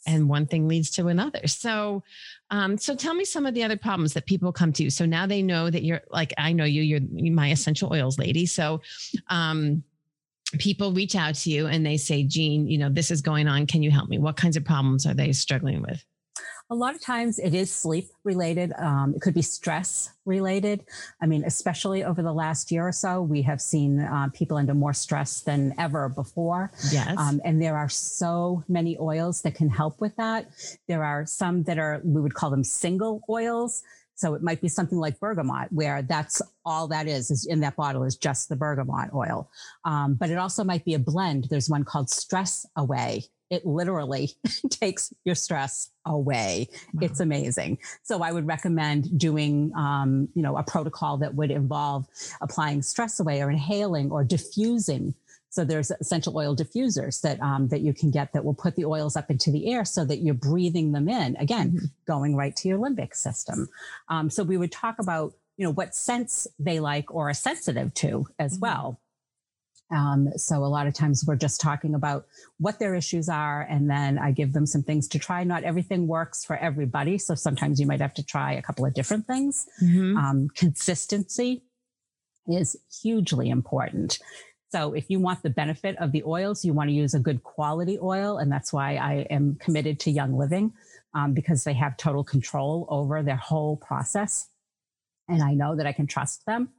and 0.06 0.28
one 0.28 0.46
thing 0.46 0.68
leads 0.68 0.90
to 0.92 1.08
another. 1.08 1.46
So, 1.46 2.02
um, 2.50 2.76
so 2.78 2.94
tell 2.94 3.14
me 3.14 3.24
some 3.24 3.46
of 3.46 3.54
the 3.54 3.64
other 3.64 3.76
problems 3.76 4.12
that 4.14 4.26
people 4.26 4.52
come 4.52 4.72
to. 4.74 4.84
You. 4.84 4.90
So 4.90 5.06
now 5.06 5.26
they 5.26 5.42
know 5.42 5.70
that 5.70 5.82
you're 5.82 6.02
like 6.10 6.32
I 6.38 6.52
know 6.52 6.64
you. 6.64 6.82
You're 6.82 7.32
my 7.32 7.50
essential 7.50 7.92
oils 7.92 8.18
lady. 8.18 8.46
So, 8.46 8.82
um, 9.28 9.82
people 10.58 10.92
reach 10.92 11.16
out 11.16 11.34
to 11.34 11.50
you 11.50 11.66
and 11.66 11.84
they 11.84 11.96
say, 11.96 12.22
Jean, 12.22 12.68
you 12.68 12.78
know, 12.78 12.88
this 12.88 13.10
is 13.10 13.20
going 13.20 13.48
on. 13.48 13.66
Can 13.66 13.82
you 13.82 13.90
help 13.90 14.08
me? 14.08 14.18
What 14.18 14.36
kinds 14.36 14.56
of 14.56 14.64
problems 14.64 15.06
are 15.06 15.14
they 15.14 15.32
struggling 15.32 15.82
with? 15.82 16.04
A 16.70 16.74
lot 16.74 16.94
of 16.94 17.00
times 17.00 17.38
it 17.38 17.52
is 17.52 17.70
sleep 17.70 18.08
related. 18.24 18.72
Um, 18.78 19.12
it 19.14 19.20
could 19.20 19.34
be 19.34 19.42
stress 19.42 20.10
related. 20.24 20.84
I 21.20 21.26
mean, 21.26 21.44
especially 21.44 22.04
over 22.04 22.22
the 22.22 22.32
last 22.32 22.72
year 22.72 22.88
or 22.88 22.92
so, 22.92 23.20
we 23.20 23.42
have 23.42 23.60
seen 23.60 24.00
uh, 24.00 24.28
people 24.32 24.56
under 24.56 24.72
more 24.72 24.94
stress 24.94 25.40
than 25.40 25.74
ever 25.78 26.08
before. 26.08 26.72
Yes. 26.90 27.16
Um, 27.18 27.42
and 27.44 27.60
there 27.60 27.76
are 27.76 27.90
so 27.90 28.64
many 28.66 28.96
oils 28.98 29.42
that 29.42 29.54
can 29.54 29.68
help 29.68 30.00
with 30.00 30.16
that. 30.16 30.48
There 30.88 31.04
are 31.04 31.26
some 31.26 31.64
that 31.64 31.78
are, 31.78 32.00
we 32.02 32.22
would 32.22 32.34
call 32.34 32.48
them 32.48 32.64
single 32.64 33.20
oils. 33.28 33.82
So 34.16 34.34
it 34.34 34.42
might 34.42 34.60
be 34.60 34.68
something 34.68 34.98
like 34.98 35.20
bergamot, 35.20 35.70
where 35.70 36.00
that's 36.00 36.40
all 36.64 36.88
that 36.88 37.08
is, 37.08 37.30
is 37.30 37.46
in 37.46 37.60
that 37.60 37.76
bottle 37.76 38.04
is 38.04 38.16
just 38.16 38.48
the 38.48 38.56
bergamot 38.56 39.12
oil. 39.12 39.50
Um, 39.84 40.14
but 40.14 40.30
it 40.30 40.38
also 40.38 40.64
might 40.64 40.84
be 40.84 40.94
a 40.94 40.98
blend. 40.98 41.48
There's 41.50 41.68
one 41.68 41.84
called 41.84 42.08
Stress 42.08 42.64
Away, 42.76 43.24
it 43.54 43.64
literally 43.64 44.30
takes 44.70 45.12
your 45.24 45.34
stress 45.34 45.90
away. 46.04 46.68
Wow. 46.92 47.00
It's 47.02 47.20
amazing. 47.20 47.78
So 48.02 48.22
I 48.22 48.32
would 48.32 48.46
recommend 48.46 49.18
doing, 49.18 49.72
um, 49.76 50.28
you 50.34 50.42
know, 50.42 50.56
a 50.56 50.62
protocol 50.62 51.16
that 51.18 51.34
would 51.34 51.50
involve 51.50 52.06
applying 52.40 52.82
stress 52.82 53.20
away 53.20 53.42
or 53.42 53.50
inhaling 53.50 54.10
or 54.10 54.24
diffusing. 54.24 55.14
So 55.50 55.64
there's 55.64 55.92
essential 55.92 56.36
oil 56.36 56.56
diffusers 56.56 57.20
that 57.20 57.40
um, 57.40 57.68
that 57.68 57.80
you 57.80 57.94
can 57.94 58.10
get 58.10 58.32
that 58.32 58.44
will 58.44 58.54
put 58.54 58.74
the 58.74 58.84
oils 58.84 59.14
up 59.14 59.30
into 59.30 59.52
the 59.52 59.72
air 59.72 59.84
so 59.84 60.04
that 60.04 60.18
you're 60.18 60.34
breathing 60.34 60.90
them 60.90 61.08
in. 61.08 61.36
Again, 61.36 61.70
mm-hmm. 61.70 61.86
going 62.06 62.34
right 62.34 62.54
to 62.56 62.68
your 62.68 62.78
limbic 62.78 63.14
system. 63.14 63.68
Um, 64.08 64.30
so 64.30 64.42
we 64.42 64.56
would 64.56 64.72
talk 64.72 64.98
about 64.98 65.32
you 65.56 65.64
know 65.64 65.70
what 65.72 65.94
scents 65.94 66.48
they 66.58 66.80
like 66.80 67.14
or 67.14 67.30
are 67.30 67.34
sensitive 67.34 67.94
to 67.94 68.26
as 68.40 68.54
mm-hmm. 68.54 68.62
well 68.62 69.00
um, 69.94 70.28
so 70.36 70.64
a 70.64 70.66
lot 70.66 70.86
of 70.86 70.94
times 70.94 71.24
we're 71.26 71.36
just 71.36 71.60
talking 71.60 71.94
about 71.94 72.26
what 72.58 72.78
their 72.78 72.94
issues 72.94 73.28
are, 73.28 73.62
and 73.62 73.88
then 73.88 74.18
I 74.18 74.32
give 74.32 74.52
them 74.52 74.66
some 74.66 74.82
things 74.82 75.06
to 75.08 75.18
try. 75.18 75.44
Not 75.44 75.62
everything 75.62 76.08
works 76.08 76.44
for 76.44 76.56
everybody, 76.56 77.16
so 77.16 77.34
sometimes 77.34 77.80
you 77.80 77.86
might 77.86 78.00
have 78.00 78.14
to 78.14 78.24
try 78.24 78.54
a 78.54 78.62
couple 78.62 78.84
of 78.84 78.94
different 78.94 79.26
things. 79.26 79.66
Mm-hmm. 79.82 80.16
Um, 80.16 80.48
consistency 80.54 81.62
is 82.48 82.76
hugely 83.02 83.50
important. 83.50 84.18
So 84.70 84.92
if 84.94 85.08
you 85.08 85.20
want 85.20 85.44
the 85.44 85.50
benefit 85.50 85.96
of 85.98 86.10
the 86.10 86.24
oils, 86.24 86.64
you 86.64 86.72
want 86.72 86.90
to 86.90 86.94
use 86.94 87.14
a 87.14 87.20
good 87.20 87.44
quality 87.44 87.96
oil, 88.02 88.38
and 88.38 88.50
that's 88.50 88.72
why 88.72 88.96
I 88.96 89.26
am 89.30 89.56
committed 89.60 90.00
to 90.00 90.10
Young 90.10 90.36
Living 90.36 90.72
um, 91.14 91.34
because 91.34 91.62
they 91.62 91.74
have 91.74 91.96
total 91.96 92.24
control 92.24 92.86
over 92.90 93.22
their 93.22 93.36
whole 93.36 93.76
process, 93.76 94.48
and 95.28 95.40
I 95.40 95.54
know 95.54 95.76
that 95.76 95.86
I 95.86 95.92
can 95.92 96.08
trust 96.08 96.44
them. 96.46 96.70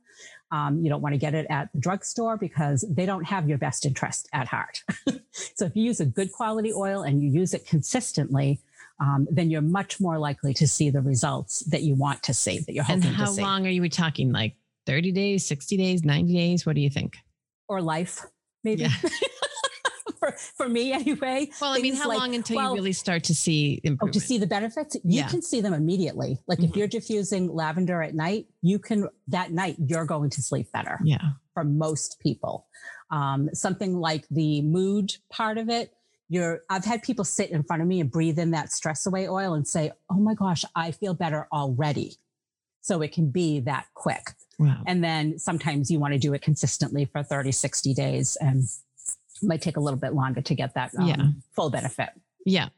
Um, 0.51 0.79
you 0.81 0.89
don't 0.89 1.01
want 1.01 1.13
to 1.13 1.19
get 1.19 1.34
it 1.34 1.47
at 1.49 1.69
the 1.73 1.79
drugstore 1.79 2.38
because 2.38 2.86
they 2.89 3.05
don't 3.05 3.23
have 3.23 3.49
your 3.49 3.58
best 3.58 3.86
interest 3.86 4.29
at 4.31 4.47
heart. 4.47 4.84
so 5.31 5.65
if 5.65 5.75
you 5.75 5.84
use 5.84 5.99
a 5.99 6.05
good 6.05 6.31
quality 6.31 6.71
oil 6.71 7.01
and 7.01 7.21
you 7.21 7.29
use 7.29 7.53
it 7.53 7.65
consistently, 7.65 8.60
um, 8.99 9.27
then 9.29 9.49
you're 9.49 9.62
much 9.62 9.99
more 9.99 10.17
likely 10.17 10.53
to 10.53 10.67
see 10.67 10.89
the 10.89 11.01
results 11.01 11.60
that 11.65 11.81
you 11.81 11.95
want 11.95 12.23
to 12.23 12.34
see, 12.34 12.60
that 12.60 12.73
you're 12.73 12.84
hoping 12.84 13.01
to 13.01 13.08
see. 13.08 13.13
And 13.13 13.17
how 13.17 13.36
long 13.36 13.67
are 13.67 13.71
you 13.71 13.89
talking? 13.89 14.31
Like 14.31 14.55
30 14.86 15.12
days, 15.12 15.45
60 15.45 15.77
days, 15.77 16.03
90 16.03 16.34
days? 16.34 16.65
What 16.65 16.75
do 16.75 16.81
you 16.81 16.89
think? 16.89 17.17
Or 17.67 17.81
life, 17.81 18.21
maybe. 18.63 18.84
Yeah. 18.84 18.89
for, 20.25 20.38
for 20.38 20.69
me 20.69 20.91
anyway. 20.93 21.49
Well, 21.61 21.71
I 21.71 21.75
mean, 21.75 21.93
Things 21.93 21.99
how 21.99 22.09
like- 22.09 22.19
long 22.19 22.35
until 22.35 22.57
well, 22.57 22.71
you 22.71 22.75
really 22.75 22.93
start 22.93 23.23
to 23.25 23.35
see 23.35 23.81
Oh, 24.01 24.07
to 24.07 24.19
see 24.19 24.38
the 24.38 24.47
benefits, 24.47 24.95
you 24.95 25.01
Yeah. 25.19 25.27
can 25.27 25.41
see 25.41 25.61
them 25.61 25.73
immediately. 25.73 26.39
Like 26.47 26.59
if 26.59 26.71
Mhm. 26.71 26.75
you're 26.75 26.88
diffusing 26.88 27.53
lavender 27.53 28.01
at 28.01 28.15
night, 28.15 28.47
you 28.61 28.79
can 28.79 29.07
that 29.27 29.51
night 29.51 29.75
you're 29.79 30.05
going 30.05 30.29
to 30.31 30.41
sleep 30.41 30.71
better 30.71 30.99
yeah. 31.03 31.31
for 31.53 31.63
most 31.63 32.19
people. 32.19 32.67
Um, 33.11 33.49
something 33.53 33.99
like 33.99 34.27
the 34.29 34.61
mood 34.63 35.15
part 35.29 35.57
of 35.57 35.69
it, 35.69 35.93
you're 36.29 36.63
I've 36.69 36.85
had 36.85 37.03
people 37.03 37.23
sit 37.23 37.51
in 37.51 37.63
front 37.63 37.81
of 37.81 37.88
me 37.88 37.99
and 38.01 38.09
breathe 38.09 38.39
in 38.39 38.51
that 38.51 38.71
stress 38.71 39.05
away 39.05 39.27
oil 39.29 39.53
and 39.53 39.67
say, 39.67 39.91
"Oh 40.09 40.15
my 40.15 40.33
gosh, 40.33 40.65
I 40.75 40.91
feel 40.91 41.13
better 41.13 41.47
already." 41.53 42.17
So 42.81 43.01
it 43.01 43.11
can 43.13 43.29
be 43.29 43.59
that 43.61 43.85
quick. 43.95 44.33
Wow. 44.59 44.81
And 44.88 45.03
then 45.03 45.38
sometimes 45.39 45.89
you 45.91 45.99
want 45.99 46.13
to 46.13 46.19
do 46.19 46.33
it 46.33 46.41
consistently 46.41 47.05
for 47.05 47.23
30, 47.23 47.51
60 47.51 47.93
days 47.93 48.38
and 48.39 48.63
might 49.41 49.62
take 49.62 49.78
a 49.78 49.80
little 49.80 50.00
bit 50.00 50.13
longer 50.13 50.41
to 50.41 50.56
get 50.56 50.74
that 50.76 50.91
um, 50.98 51.08
Yeah. 51.08 51.28
full 51.56 51.69
benefit. 51.69 52.10
Yeah. 52.45 52.69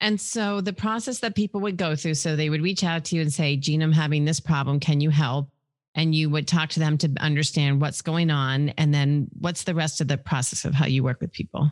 And 0.00 0.20
so 0.20 0.60
the 0.60 0.72
process 0.72 1.20
that 1.20 1.34
people 1.34 1.60
would 1.62 1.76
go 1.76 1.96
through, 1.96 2.14
so 2.14 2.36
they 2.36 2.50
would 2.50 2.62
reach 2.62 2.84
out 2.84 3.04
to 3.06 3.16
you 3.16 3.22
and 3.22 3.32
say, 3.32 3.56
Jean, 3.56 3.82
I'm 3.82 3.92
having 3.92 4.24
this 4.24 4.40
problem. 4.40 4.78
Can 4.80 5.00
you 5.00 5.10
help? 5.10 5.48
And 5.94 6.14
you 6.14 6.28
would 6.28 6.46
talk 6.46 6.68
to 6.70 6.80
them 6.80 6.98
to 6.98 7.10
understand 7.20 7.80
what's 7.80 8.02
going 8.02 8.30
on. 8.30 8.70
And 8.70 8.92
then 8.92 9.28
what's 9.40 9.64
the 9.64 9.74
rest 9.74 10.02
of 10.02 10.08
the 10.08 10.18
process 10.18 10.66
of 10.66 10.74
how 10.74 10.84
you 10.86 11.02
work 11.02 11.20
with 11.20 11.32
people? 11.32 11.70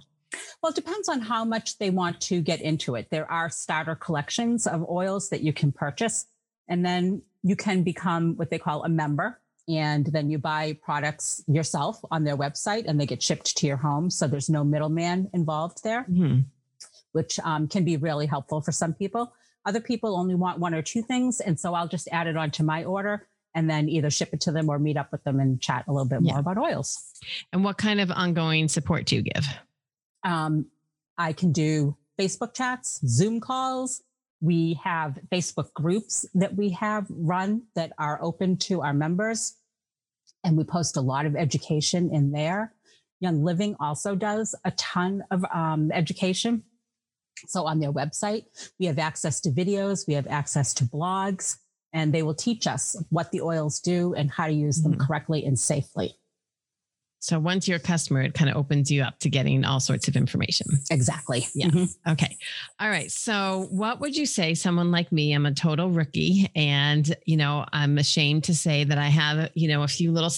Well, 0.63 0.71
it 0.71 0.75
depends 0.75 1.09
on 1.11 1.21
how 1.21 1.45
much 1.45 1.79
they 1.79 1.91
want 1.91 2.21
to 2.23 2.41
get 2.41 2.63
into 2.63 2.95
it. 2.95 3.09
There 3.11 3.31
are 3.31 3.51
starter 3.51 3.95
collections 3.95 4.67
of 4.67 4.89
oils 4.89 5.29
that 5.29 5.43
you 5.43 5.53
can 5.53 5.71
purchase, 5.71 6.27
and 6.67 6.85
then 6.85 7.23
you 7.43 7.55
can 7.55 7.83
become 7.83 8.37
what 8.37 8.49
they 8.49 8.59
call 8.59 8.85
a 8.85 8.89
member. 8.89 9.41
And 9.69 10.05
then 10.07 10.29
you 10.31 10.39
buy 10.39 10.77
products 10.83 11.43
yourself 11.47 11.99
on 12.11 12.25
their 12.25 12.37
website 12.37 12.85
and 12.87 13.01
they 13.01 13.07
get 13.07 13.23
shipped 13.23 13.57
to 13.57 13.67
your 13.67 13.79
home. 13.79 14.11
So 14.11 14.27
there's 14.27 14.51
no 14.51 14.63
middleman 14.65 15.31
involved 15.33 15.83
there, 15.83 16.03
Hmm. 16.03 16.41
which 17.13 17.41
um, 17.41 17.67
can 17.69 17.85
be 17.85 17.97
really 17.97 18.27
helpful 18.27 18.61
for 18.61 18.73
some 18.73 18.93
people. 18.93 19.33
Other 19.65 19.81
people 19.81 20.17
only 20.17 20.35
want 20.35 20.59
one 20.59 20.75
or 20.75 20.83
two 20.83 21.01
things. 21.03 21.41
And 21.41 21.59
so 21.59 21.73
I'll 21.73 21.89
just 21.89 22.09
add 22.13 22.27
it 22.27 22.37
onto 22.37 22.63
my 22.63 22.85
order 22.85 23.27
and 23.55 23.71
then 23.71 23.89
either 23.89 24.11
ship 24.11 24.31
it 24.35 24.41
to 24.43 24.53
them 24.53 24.69
or 24.69 24.79
meet 24.79 24.97
up 24.99 25.11
with 25.13 25.25
them 25.25 25.41
and 25.41 25.59
chat 25.61 25.85
a 25.89 25.93
little 25.93 26.09
bit 26.09 26.21
Yeah. 26.23 26.33
more 26.33 26.41
about 26.41 26.59
oils. 26.59 27.03
And 27.53 27.65
what 27.65 27.79
kind 27.79 28.01
of 28.01 28.11
ongoing 28.11 28.69
support 28.69 29.07
do 29.07 29.17
you 29.17 29.23
give? 29.23 29.47
Um, 30.25 30.67
I 31.17 31.33
can 31.33 31.53
do 31.53 31.97
Facebook 32.19 32.53
chats, 32.53 33.01
Zoom 33.07 33.41
calls. 33.41 34.03
We 34.45 34.79
have 34.85 35.19
Facebook 35.33 35.73
groups 35.73 36.27
that 36.35 36.55
we 36.55 36.69
have 36.71 37.07
run 37.09 37.63
that 37.75 37.93
are 37.99 38.19
open 38.23 38.59
to 38.69 38.83
our 38.83 38.93
members. 38.93 39.55
And 40.45 40.59
we 40.59 40.65
post 40.65 40.99
a 40.99 41.01
lot 41.01 41.25
of 41.25 41.35
education 41.35 42.11
in 42.13 42.31
there. 42.31 42.75
Young 43.21 43.43
Living 43.43 43.75
also 43.81 44.15
does 44.15 44.55
a 44.67 44.71
ton 44.73 45.25
of 45.31 45.45
um, 45.47 45.91
education. 45.93 46.63
So 47.47 47.65
on 47.65 47.81
their 47.81 47.93
website, 47.93 48.45
we 48.79 48.85
have 48.85 48.99
access 48.99 49.41
to 49.43 49.51
videos, 49.51 50.07
we 50.07 50.13
have 50.13 50.27
access 50.27 50.75
to 50.75 50.85
blogs, 50.85 51.57
and 51.95 52.13
they 52.13 52.23
will 52.23 52.35
teach 52.35 52.67
us 52.67 53.03
what 53.09 53.31
the 53.31 53.41
oils 53.41 53.81
do 53.81 54.13
and 54.13 54.31
how 54.31 54.47
to 54.47 54.53
use 54.53 54.83
them 54.83 54.95
Mhm. 54.97 55.07
correctly 55.07 55.47
and 55.47 55.59
safely. 55.59 56.17
So 57.25 57.39
once 57.39 57.67
you're 57.67 57.79
a 57.79 57.81
customer, 57.81 58.21
it 58.21 58.35
kind 58.35 58.51
of 58.51 58.57
opens 58.59 58.91
you 58.91 59.03
up 59.03 59.19
to 59.21 59.31
getting 59.31 59.65
all 59.65 59.81
sorts 59.81 60.09
of 60.09 60.15
information. 60.15 60.67
Exactly. 60.91 61.49
Yeah. 61.55 61.69
Mhm. 61.69 61.97
Okay. 62.07 62.37
All 62.79 62.91
right. 62.91 63.11
So, 63.11 63.67
what 63.71 63.99
would 64.01 64.15
you 64.15 64.27
say, 64.27 64.53
someone 64.53 64.91
like 64.91 65.11
me? 65.11 65.33
I'm 65.33 65.47
a 65.47 65.55
total 65.55 65.89
rookie, 65.89 66.51
and 66.55 67.17
you 67.25 67.39
know, 67.39 67.65
I'm 67.73 67.97
ashamed 67.97 68.45
to 68.45 68.55
say 68.55 68.85
that 68.85 68.99
I 68.99 69.07
have, 69.07 69.51
you 69.55 69.69
know, 69.69 69.85
a 69.85 69.89
few 69.89 70.13
little 70.13 70.31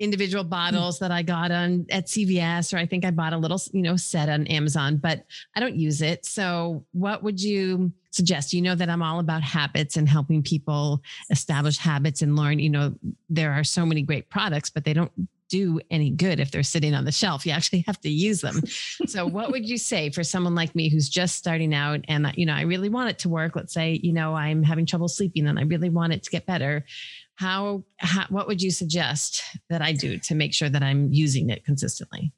individual 0.00 0.44
bottles 0.44 0.98
that 0.98 1.10
I 1.10 1.22
got 1.22 1.50
on 1.50 1.86
at 1.88 2.08
CVS, 2.08 2.74
or 2.74 2.76
I 2.76 2.84
think 2.84 3.06
I 3.06 3.10
bought 3.10 3.32
a 3.32 3.38
little, 3.38 3.62
you 3.72 3.82
know, 3.82 3.96
set 3.96 4.28
on 4.28 4.46
Amazon, 4.48 4.98
but 4.98 5.24
I 5.56 5.60
don't 5.60 5.76
use 5.76 6.02
it. 6.02 6.26
So, 6.26 6.84
what 6.92 7.22
would 7.22 7.40
you 7.40 7.90
suggest? 8.10 8.52
You 8.52 8.60
know 8.60 8.74
that 8.74 8.90
I'm 8.90 9.02
all 9.02 9.18
about 9.18 9.42
habits 9.42 9.96
and 9.96 10.06
helping 10.06 10.42
people 10.42 11.02
establish 11.30 11.78
habits 11.78 12.20
and 12.20 12.36
learn. 12.36 12.58
You 12.58 12.68
know, 12.68 12.94
there 13.30 13.52
are 13.52 13.64
so 13.64 13.86
many 13.86 14.02
great 14.02 14.28
products, 14.28 14.68
but 14.68 14.84
they 14.84 14.92
don't 14.92 15.12
do 15.52 15.78
any 15.90 16.08
good 16.08 16.40
if 16.40 16.50
they're 16.50 16.62
sitting 16.62 16.94
on 16.94 17.04
the 17.04 17.12
shelf. 17.12 17.44
You 17.44 17.52
actually 17.52 17.84
have 17.86 18.00
to 18.00 18.08
use 18.08 18.40
them. 18.40 18.66
So, 19.06 19.26
what 19.26 19.52
would 19.52 19.68
you 19.68 19.76
say 19.76 20.08
for 20.08 20.24
someone 20.24 20.54
like 20.54 20.74
me 20.74 20.88
who's 20.88 21.10
just 21.10 21.36
starting 21.36 21.74
out 21.74 22.00
and, 22.08 22.32
you 22.36 22.46
know, 22.46 22.54
I 22.54 22.62
really 22.62 22.88
want 22.88 23.10
it 23.10 23.18
to 23.20 23.28
work? 23.28 23.54
Let's 23.54 23.74
say, 23.74 24.00
you 24.02 24.14
know, 24.14 24.34
I'm 24.34 24.62
having 24.62 24.86
trouble 24.86 25.08
sleeping 25.08 25.46
and 25.46 25.58
I 25.58 25.62
really 25.62 25.90
want 25.90 26.14
it 26.14 26.22
to 26.22 26.30
get 26.30 26.46
better. 26.46 26.86
How, 27.34 27.84
how 27.98 28.24
what 28.30 28.46
would 28.46 28.62
you 28.62 28.70
suggest 28.70 29.42
that 29.68 29.82
I 29.82 29.92
do 29.92 30.18
to 30.20 30.34
make 30.34 30.54
sure 30.54 30.70
that 30.70 30.82
I'm 30.82 31.12
using 31.12 31.50
it 31.50 31.66
consistently? 31.66 32.32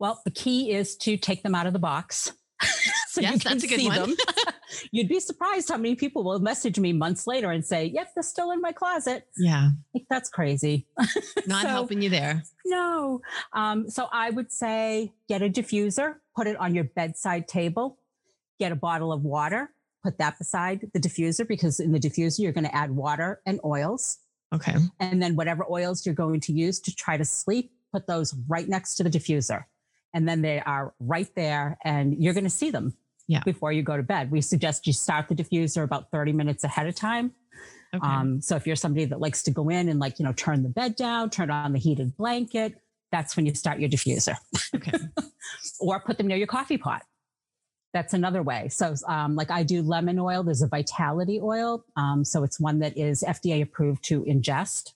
Well, 0.00 0.20
the 0.24 0.32
key 0.32 0.72
is 0.72 0.96
to 0.96 1.16
take 1.16 1.44
them 1.44 1.54
out 1.54 1.68
of 1.68 1.72
the 1.72 1.78
box. 1.78 2.32
so 3.08 3.20
Yes, 3.20 3.44
that's 3.44 3.62
a 3.62 3.68
good 3.68 3.84
one. 3.84 4.16
You'd 4.92 5.08
be 5.08 5.20
surprised 5.20 5.68
how 5.68 5.76
many 5.76 5.94
people 5.94 6.24
will 6.24 6.38
message 6.40 6.78
me 6.78 6.92
months 6.92 7.26
later 7.26 7.50
and 7.50 7.64
say, 7.64 7.86
Yep, 7.86 8.08
they're 8.14 8.22
still 8.22 8.50
in 8.50 8.60
my 8.60 8.72
closet. 8.72 9.26
Yeah, 9.36 9.70
Like, 9.94 10.04
that's 10.10 10.28
crazy. 10.30 10.86
not 11.46 11.62
So- 11.62 11.68
helping 11.68 12.02
you 12.02 12.10
there. 12.10 12.42
No. 12.66 13.20
Um, 13.52 13.88
so 13.88 14.08
I 14.12 14.30
would 14.30 14.52
say 14.52 15.12
get 15.28 15.42
a 15.42 15.48
diffuser, 15.48 16.16
put 16.36 16.46
it 16.46 16.56
on 16.58 16.74
your 16.74 16.84
bedside 16.84 17.48
table, 17.48 17.98
get 18.60 18.72
a 18.72 18.76
bottle 18.76 19.12
of 19.12 19.22
water, 19.22 19.70
put 20.04 20.18
that 20.18 20.38
beside 20.38 20.90
the 20.92 21.00
diffuser 21.00 21.46
because 21.48 21.80
in 21.80 21.92
the 21.92 21.98
diffuser, 21.98 22.40
you're 22.40 22.52
going 22.52 22.64
to 22.66 22.74
add 22.74 22.90
water 22.90 23.40
and 23.46 23.58
oils. 23.64 24.18
Okay. 24.54 24.74
And 25.00 25.22
then 25.22 25.34
whatever 25.36 25.64
oils 25.70 26.04
you're 26.06 26.14
going 26.14 26.40
to 26.40 26.52
use 26.52 26.78
to 26.80 26.94
try 26.94 27.16
to 27.16 27.24
sleep, 27.24 27.72
put 27.92 28.06
those 28.06 28.34
right 28.48 28.68
next 28.68 28.94
to 28.96 29.02
the 29.04 29.10
diffuser. 29.10 29.64
And 30.14 30.28
then 30.28 30.42
they 30.42 30.60
are 30.60 30.94
right 31.00 31.28
there 31.34 31.78
and 31.84 32.14
you're 32.22 32.32
going 32.34 32.44
to 32.44 32.50
see 32.50 32.70
them 32.70 32.94
Yeah. 33.28 33.42
before 33.44 33.72
you 33.72 33.82
go 33.82 33.96
to 33.96 34.02
bed. 34.02 34.30
We 34.30 34.40
suggest 34.40 34.86
you 34.86 34.92
start 34.92 35.28
the 35.28 35.34
diffuser 35.34 35.84
about 35.84 36.10
30 36.10 36.32
minutes 36.32 36.64
ahead 36.64 36.86
of 36.86 36.94
time. 36.94 37.32
Okay. 37.94 38.06
Um, 38.06 38.40
so 38.40 38.56
if 38.56 38.66
you're 38.66 38.76
somebody 38.76 39.04
that 39.06 39.20
likes 39.20 39.42
to 39.44 39.50
go 39.50 39.68
in 39.68 39.88
and 39.88 40.00
like, 40.00 40.18
you 40.18 40.24
know, 40.24 40.32
turn 40.32 40.62
the 40.62 40.68
bed 40.68 40.96
down, 40.96 41.30
turn 41.30 41.50
on 41.50 41.72
the 41.72 41.78
heated 41.78 42.16
blanket, 42.16 42.74
that's 43.12 43.36
when 43.36 43.46
you 43.46 43.54
start 43.54 43.80
your 43.80 43.88
diffuser 43.88 44.36
okay. 44.74 44.92
or 45.80 46.00
put 46.00 46.18
them 46.18 46.26
near 46.26 46.36
your 46.36 46.46
coffee 46.46 46.78
pot. 46.78 47.02
That's 47.94 48.12
another 48.12 48.42
way. 48.42 48.68
So, 48.68 48.94
um, 49.06 49.34
like 49.34 49.50
I 49.50 49.62
do 49.62 49.80
lemon 49.80 50.18
oil, 50.18 50.42
there's 50.42 50.60
a 50.60 50.68
vitality 50.68 51.40
oil. 51.42 51.84
Um, 51.96 52.24
so 52.24 52.44
it's 52.44 52.60
one 52.60 52.80
that 52.80 52.98
is 52.98 53.24
FDA 53.26 53.62
approved 53.62 54.04
to 54.04 54.22
ingest. 54.24 54.92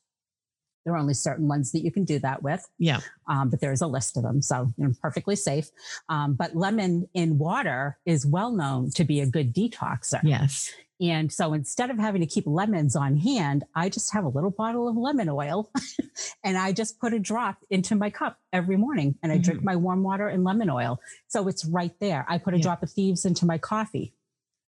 There 0.85 0.95
are 0.95 0.99
only 0.99 1.15
certain 1.15 1.49
ones 1.49 1.73
that 1.73 1.85
you 1.85 1.91
can 1.93 2.05
do 2.05 2.19
that 2.21 2.43
with, 2.43 2.69
Yeah. 2.79 3.01
um, 3.29 3.51
but 3.51 3.61
there's 3.61 3.83
a 3.83 3.87
list 3.87 4.17
of 4.17 4.23
them. 4.25 4.43
So, 4.43 4.73
you 4.77 4.87
know, 4.89 4.93
perfectly 5.01 5.37
safe. 5.37 5.71
Um, 6.09 6.35
but 6.35 6.57
lemon 6.57 7.09
in 7.15 7.39
water 7.39 7.99
is 8.05 8.27
well 8.27 8.53
known 8.53 8.91
to 8.93 9.05
be 9.05 9.21
a 9.21 9.27
good 9.27 9.55
detoxer. 9.55 10.21
Yes. 10.25 10.71
And 11.01 11.33
so 11.33 11.53
instead 11.53 11.91
of 11.91 11.99
having 11.99 12.21
to 12.21 12.27
keep 12.29 12.47
lemons 12.47 12.95
on 12.95 13.17
hand, 13.17 13.65
I 13.75 13.89
just 13.89 14.13
have 14.13 14.25
a 14.25 14.29
little 14.29 14.51
bottle 14.51 14.89
of 14.89 14.97
lemon 14.97 15.29
oil 15.29 15.69
and 16.45 16.57
I 16.57 16.73
just 16.73 17.01
put 17.01 17.13
a 17.13 17.19
drop 17.19 17.57
into 17.71 17.97
my 17.97 18.09
cup 18.11 18.39
every 18.53 18.77
morning 18.77 19.17
and 19.23 19.33
I 19.33 19.39
drink 19.39 19.65
my 19.65 19.75
warm 19.75 20.05
water 20.05 20.29
and 20.29 20.45
lemon 20.45 20.71
oil. 20.71 21.01
So 21.27 21.49
it's 21.49 21.65
right 21.65 21.93
there. 22.01 22.25
I 22.29 22.39
put 22.39 22.55
a 22.55 22.59
Yeah. 22.59 22.63
drop 22.63 22.83
of 22.85 22.91
thieves 22.91 23.25
into 23.25 23.47
my 23.47 23.59
coffee. 23.59 24.15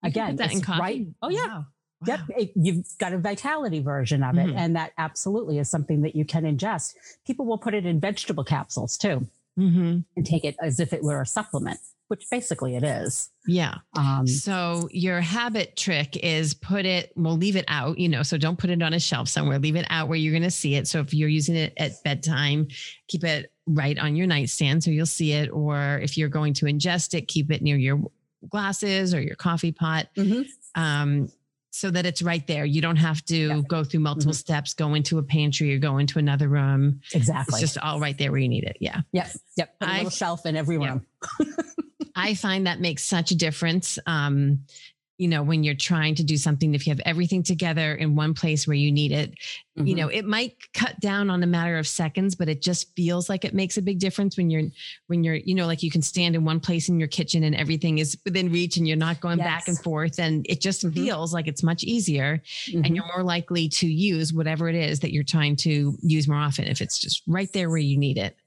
You 0.04 0.10
Again, 0.10 0.28
put 0.32 0.38
that 0.38 0.52
in 0.52 0.58
it's 0.60 0.68
right. 0.70 1.08
Oh, 1.22 1.30
yeah. 1.30 1.48
Wow. 1.48 1.66
Yep. 2.06 2.20
It- 2.38 2.52
you've 2.56 2.86
got 3.00 3.14
a 3.14 3.18
vitality 3.18 3.80
version 3.82 4.22
of 4.24 4.38
it. 4.38 4.48
Mhm. 4.48 4.56
And 4.56 4.76
that 4.76 4.92
absolutely 4.98 5.58
is 5.58 5.70
something 5.70 6.02
that 6.04 6.16
you 6.16 6.26
can 6.26 6.44
ingest. 6.44 6.94
People 7.26 7.46
will 7.46 7.58
put 7.58 7.74
it 7.74 7.86
in 7.86 8.00
vegetable 8.00 8.44
capsules 8.44 8.98
too 8.98 9.28
Mhm. 9.58 10.06
and 10.16 10.26
take 10.26 10.46
it 10.46 10.56
as 10.62 10.80
if 10.80 10.94
it 10.94 11.02
were 11.04 11.22
a 11.22 11.26
supplement, 11.26 11.80
which 12.08 12.30
basically 12.30 12.76
it 12.76 12.84
is. 12.84 13.30
Yeah. 13.48 13.76
Um, 13.96 14.28
So 14.28 14.88
your 14.92 15.22
habit 15.22 15.76
trick 15.76 16.16
is 16.24 16.54
put 16.54 16.86
it, 16.86 17.12
we'll 17.16 17.36
leave 17.38 17.56
it 17.56 17.66
out, 17.68 17.98
you 17.98 18.10
know, 18.10 18.22
so 18.22 18.38
don't 18.38 18.60
put 18.60 18.70
it 18.70 18.84
on 18.84 18.94
a 18.94 19.00
shelf 19.00 19.28
somewhere, 19.28 19.58
leave 19.58 19.76
it 19.76 19.88
out 19.90 20.08
where 20.08 20.20
you're 20.20 20.34
going 20.34 20.44
to 20.44 20.52
see 20.52 20.76
it. 20.76 20.88
So 20.88 21.00
if 21.00 21.14
you're 21.16 21.30
using 21.30 21.56
it 21.56 21.74
at 21.78 22.04
bedtime, 22.04 22.68
keep 23.08 23.24
it 23.24 23.52
right 23.66 23.98
on 23.98 24.16
your 24.16 24.28
nightstand 24.28 24.84
so 24.84 24.92
you'll 24.92 25.06
see 25.08 25.32
it. 25.32 25.50
Or 25.50 26.00
if 26.04 26.16
you're 26.16 26.30
going 26.30 26.54
to 26.56 26.66
ingest 26.68 27.16
it, 27.16 27.28
keep 27.28 27.52
it 27.52 27.64
near 27.64 27.76
your 27.78 28.04
glasses 28.50 29.14
or 29.16 29.22
your 29.22 29.36
coffee 29.36 29.72
pot. 29.72 30.10
mhm. 30.16 30.46
Um, 30.76 31.32
so 31.78 31.92
that 31.92 32.06
it's 32.06 32.22
right 32.22 32.46
there. 32.48 32.66
You 32.66 32.82
don't 32.82 32.96
have 32.98 33.24
to 33.26 33.38
Yeah. 33.38 33.62
go 33.68 33.84
through 33.84 34.00
multiple 34.00 34.34
steps, 34.34 34.74
go 34.74 34.94
into 34.96 35.18
a 35.20 35.24
pantry 35.24 35.74
or 35.76 35.78
go 35.80 35.98
into 36.00 36.18
another 36.20 36.48
room. 36.50 37.02
Exactly. 37.14 37.54
It's 37.54 37.60
just 37.74 37.78
all 37.78 38.00
right 38.00 38.18
there 38.18 38.32
where 38.32 38.40
you 38.40 38.50
need 38.50 38.64
it. 38.64 38.78
Yeah. 38.80 39.02
Yep. 39.12 39.28
Yep. 39.58 39.76
A 39.82 39.86
I- 39.90 39.94
little 39.98 40.10
shelf 40.10 40.46
in 40.46 40.56
every 40.56 40.78
Yeah. 40.78 40.90
room. 40.90 41.06
I 42.16 42.34
find 42.34 42.66
that 42.66 42.80
makes 42.80 43.04
such 43.04 43.30
a 43.32 43.36
difference. 43.36 44.00
Um, 44.08 44.64
you 45.18 45.28
know, 45.28 45.42
when 45.42 45.64
you're 45.64 45.74
trying 45.74 46.14
to 46.16 46.24
do 46.24 46.38
something, 46.38 46.76
if 46.76 46.86
you 46.86 46.92
have 46.92 47.00
everything 47.06 47.42
together 47.42 47.96
in 47.96 48.16
one 48.16 48.34
place 48.36 48.68
where 48.68 48.76
you 48.76 48.92
need 48.92 49.12
it, 49.12 49.34
you 49.76 49.96
Mhm. 49.96 49.98
know, 49.98 50.08
it 50.10 50.26
might 50.26 50.56
cut 50.74 51.00
down 51.00 51.32
on 51.32 51.42
a 51.42 51.48
matter 51.48 51.78
of 51.80 51.88
seconds, 51.88 52.36
but 52.36 52.48
it 52.48 52.62
just 52.62 52.96
feels 52.96 53.28
like 53.28 53.44
it 53.44 53.54
makes 53.56 53.78
a 53.78 53.82
big 53.82 53.98
difference 53.98 54.38
when 54.38 54.52
you're, 54.52 54.70
when 55.08 55.24
you're, 55.24 55.36
you 55.36 55.56
know, 55.56 55.66
like 55.66 55.82
you 55.82 55.90
can 55.90 56.04
stand 56.04 56.36
in 56.36 56.46
one 56.46 56.60
place 56.60 56.88
in 56.88 57.00
your 57.00 57.08
kitchen 57.08 57.44
and 57.44 57.56
everything 57.56 57.98
is 57.98 58.16
within 58.26 58.52
reach 58.52 58.78
and 58.78 58.88
you're 58.88 58.96
not 58.96 59.20
going 59.20 59.40
back 59.40 59.68
and 59.68 59.80
forth. 59.80 60.20
And 60.20 60.46
it 60.48 60.62
just 60.62 60.86
Mhm. 60.86 60.94
feels 60.94 61.34
like 61.34 61.48
it's 61.48 61.64
much 61.64 61.84
easier 61.84 62.44
Mhm. 62.68 62.86
and 62.86 62.96
you're 62.96 63.08
more 63.08 63.24
likely 63.24 63.70
to 63.70 63.88
use 63.88 64.32
whatever 64.34 64.70
it 64.70 64.76
is 64.76 65.00
that 65.00 65.12
you're 65.14 65.24
trying 65.24 65.56
to 65.58 65.98
use 66.04 66.28
more 66.28 66.38
often. 66.38 66.66
If 66.68 66.80
it's 66.80 67.00
just 67.00 67.24
right 67.26 67.52
there 67.54 67.70
where 67.70 67.80
you 67.80 67.98
need 67.98 68.20
it, 68.20 68.38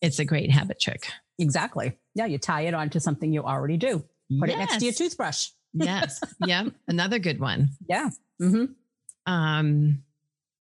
it's 0.00 0.20
a 0.20 0.24
great 0.24 0.52
habit 0.52 0.78
trick. 0.80 1.08
Exactly. 1.38 1.92
Yeah, 2.14 2.26
you 2.26 2.38
tie 2.38 2.62
it 2.62 2.74
onto 2.74 3.00
something 3.00 3.32
you 3.32 3.42
already 3.42 3.76
do. 3.76 4.04
Put 4.40 4.48
yes. 4.48 4.56
it 4.56 4.58
next 4.58 4.78
to 4.78 4.84
your 4.84 4.94
toothbrush. 4.94 5.48
Yes. 5.76 6.20
Yeah. 6.44 6.68
Another 6.88 7.18
good 7.18 7.40
one. 7.40 7.70
Yeah. 7.88 8.10
Mm-hmm. 8.40 8.64
Um, 9.32 10.02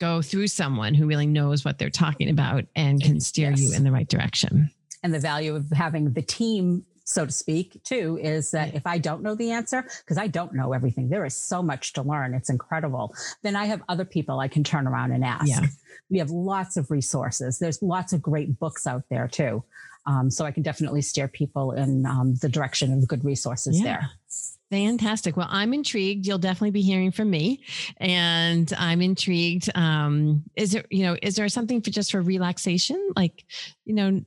go 0.00 0.22
through 0.22 0.48
someone 0.48 0.94
who 0.94 1.06
really 1.06 1.26
knows 1.26 1.64
what 1.64 1.78
they're 1.78 1.90
talking 1.90 2.30
about 2.30 2.64
and 2.76 3.02
can 3.02 3.20
steer 3.20 3.50
yes. 3.50 3.60
you 3.60 3.74
in 3.74 3.84
the 3.84 3.92
right 3.92 4.08
direction. 4.08 4.70
And 5.02 5.14
the 5.14 5.20
value 5.20 5.54
of 5.54 5.70
having 5.70 6.12
the 6.12 6.22
team 6.22 6.84
so 7.08 7.24
to 7.24 7.32
speak, 7.32 7.82
too, 7.84 8.18
is 8.22 8.50
that 8.50 8.74
if 8.74 8.86
I 8.86 8.98
don't 8.98 9.22
know 9.22 9.34
the 9.34 9.50
answer, 9.50 9.82
because 10.04 10.18
I 10.18 10.26
don't 10.26 10.52
know 10.52 10.74
everything, 10.74 11.08
there 11.08 11.24
is 11.24 11.34
so 11.34 11.62
much 11.62 11.94
to 11.94 12.02
learn. 12.02 12.34
It's 12.34 12.50
incredible. 12.50 13.14
Then 13.42 13.56
I 13.56 13.64
have 13.64 13.80
other 13.88 14.04
people 14.04 14.40
I 14.40 14.48
can 14.48 14.62
turn 14.62 14.86
around 14.86 15.12
and 15.12 15.24
ask. 15.24 15.48
Yeah. 15.48 15.66
We 16.10 16.18
have 16.18 16.30
lots 16.30 16.76
of 16.76 16.90
resources. 16.90 17.58
There's 17.58 17.82
lots 17.82 18.12
of 18.12 18.20
great 18.20 18.58
books 18.58 18.86
out 18.86 19.04
there, 19.08 19.26
too. 19.26 19.64
Um, 20.06 20.30
so 20.30 20.44
I 20.44 20.50
can 20.50 20.62
definitely 20.62 21.00
steer 21.00 21.28
people 21.28 21.72
in 21.72 22.04
um, 22.04 22.34
the 22.42 22.48
direction 22.48 22.92
of 22.92 23.08
good 23.08 23.24
resources 23.24 23.78
yeah. 23.78 23.84
there. 23.84 24.10
Fantastic. 24.70 25.36
Well, 25.36 25.48
I'm 25.50 25.72
intrigued. 25.72 26.26
You'll 26.26 26.38
definitely 26.38 26.72
be 26.72 26.82
hearing 26.82 27.10
from 27.10 27.30
me, 27.30 27.62
and 27.96 28.70
I'm 28.76 29.00
intrigued. 29.00 29.70
Um, 29.74 30.44
is 30.56 30.72
there, 30.72 30.84
you 30.90 31.04
know, 31.04 31.16
is 31.22 31.36
there 31.36 31.48
something 31.48 31.80
for 31.80 31.90
just 31.90 32.12
for 32.12 32.20
relaxation, 32.20 33.12
like, 33.16 33.44
you 33.86 33.94
know, 33.94 34.20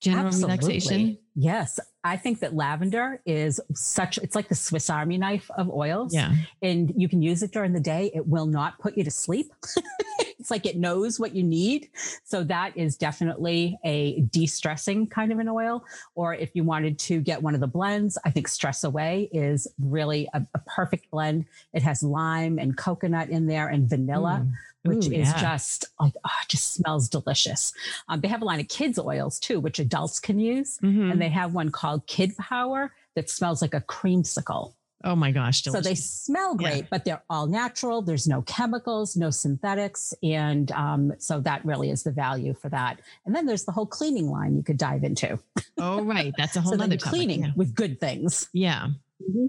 general 0.00 0.26
Absolutely. 0.26 0.56
relaxation? 0.56 1.18
Yes, 1.34 1.80
I 2.04 2.18
think 2.18 2.40
that 2.40 2.54
lavender 2.54 3.22
is 3.24 3.60
such. 3.74 4.18
It's 4.18 4.34
like 4.34 4.48
the 4.48 4.54
Swiss 4.54 4.90
Army 4.90 5.16
knife 5.16 5.50
of 5.56 5.70
oils. 5.70 6.12
Yeah, 6.12 6.34
and 6.60 6.92
you 6.94 7.08
can 7.08 7.22
use 7.22 7.42
it 7.42 7.52
during 7.52 7.72
the 7.72 7.80
day. 7.80 8.10
It 8.14 8.26
will 8.26 8.46
not 8.46 8.78
put 8.78 8.98
you 8.98 9.04
to 9.04 9.10
sleep. 9.10 9.50
it's 10.42 10.50
like 10.50 10.66
it 10.66 10.76
knows 10.76 11.20
what 11.20 11.36
you 11.36 11.44
need. 11.44 11.88
So 12.24 12.42
that 12.42 12.76
is 12.76 12.96
definitely 12.96 13.78
a 13.84 14.22
de-stressing 14.22 15.06
kind 15.06 15.30
of 15.30 15.38
an 15.38 15.48
oil. 15.48 15.84
Or 16.16 16.34
if 16.34 16.50
you 16.54 16.64
wanted 16.64 16.98
to 17.00 17.20
get 17.20 17.40
one 17.40 17.54
of 17.54 17.60
the 17.60 17.68
blends, 17.68 18.18
I 18.24 18.32
think 18.32 18.48
Stress 18.48 18.82
Away 18.82 19.28
is 19.32 19.68
really 19.80 20.28
a, 20.34 20.44
a 20.52 20.58
perfect 20.66 21.12
blend. 21.12 21.44
It 21.72 21.82
has 21.82 22.02
lime 22.02 22.58
and 22.58 22.76
coconut 22.76 23.30
in 23.30 23.46
there 23.46 23.68
and 23.68 23.88
vanilla. 23.88 24.42
Mm 24.44 24.52
which 24.84 25.06
Ooh, 25.06 25.12
is 25.12 25.28
yeah. 25.28 25.40
just 25.40 25.84
like 26.00 26.14
oh, 26.24 26.30
just 26.48 26.74
smells 26.74 27.08
delicious. 27.08 27.72
Um, 28.08 28.20
they 28.20 28.26
have 28.26 28.42
a 28.42 28.44
line 28.44 28.58
of 28.58 28.66
kids 28.66 28.98
oils 28.98 29.38
too, 29.38 29.60
which 29.60 29.78
adults 29.78 30.18
can 30.18 30.40
use, 30.40 30.78
mm-hmm. 30.78 31.08
and 31.08 31.22
they 31.22 31.28
have 31.28 31.54
one 31.54 31.70
called 31.70 32.04
Kid 32.08 32.36
Power 32.36 32.92
that 33.14 33.30
smells 33.30 33.62
like 33.62 33.74
a 33.74 33.80
creamsicle. 33.80 34.72
Oh 35.04 35.16
my 35.16 35.32
gosh. 35.32 35.62
Delicious. 35.62 35.84
So 35.84 35.88
they 35.88 35.94
smell 35.94 36.54
great, 36.54 36.82
yeah. 36.82 36.88
but 36.90 37.04
they're 37.04 37.22
all 37.28 37.46
natural. 37.46 38.02
There's 38.02 38.26
no 38.26 38.42
chemicals, 38.42 39.16
no 39.16 39.30
synthetics. 39.30 40.14
And 40.22 40.70
um, 40.72 41.12
so 41.18 41.40
that 41.40 41.64
really 41.64 41.90
is 41.90 42.02
the 42.02 42.12
value 42.12 42.54
for 42.54 42.68
that. 42.68 43.00
And 43.26 43.34
then 43.34 43.46
there's 43.46 43.64
the 43.64 43.72
whole 43.72 43.86
cleaning 43.86 44.28
line 44.28 44.56
you 44.56 44.62
could 44.62 44.78
dive 44.78 45.04
into. 45.04 45.38
Oh, 45.78 46.02
right. 46.02 46.32
That's 46.38 46.56
a 46.56 46.60
whole 46.62 46.76
so 46.76 46.84
other 46.84 46.96
cleaning 46.96 47.44
yeah. 47.44 47.50
with 47.56 47.74
good 47.74 48.00
things. 48.00 48.48
Yeah. 48.52 48.88
Mm-hmm. 49.22 49.46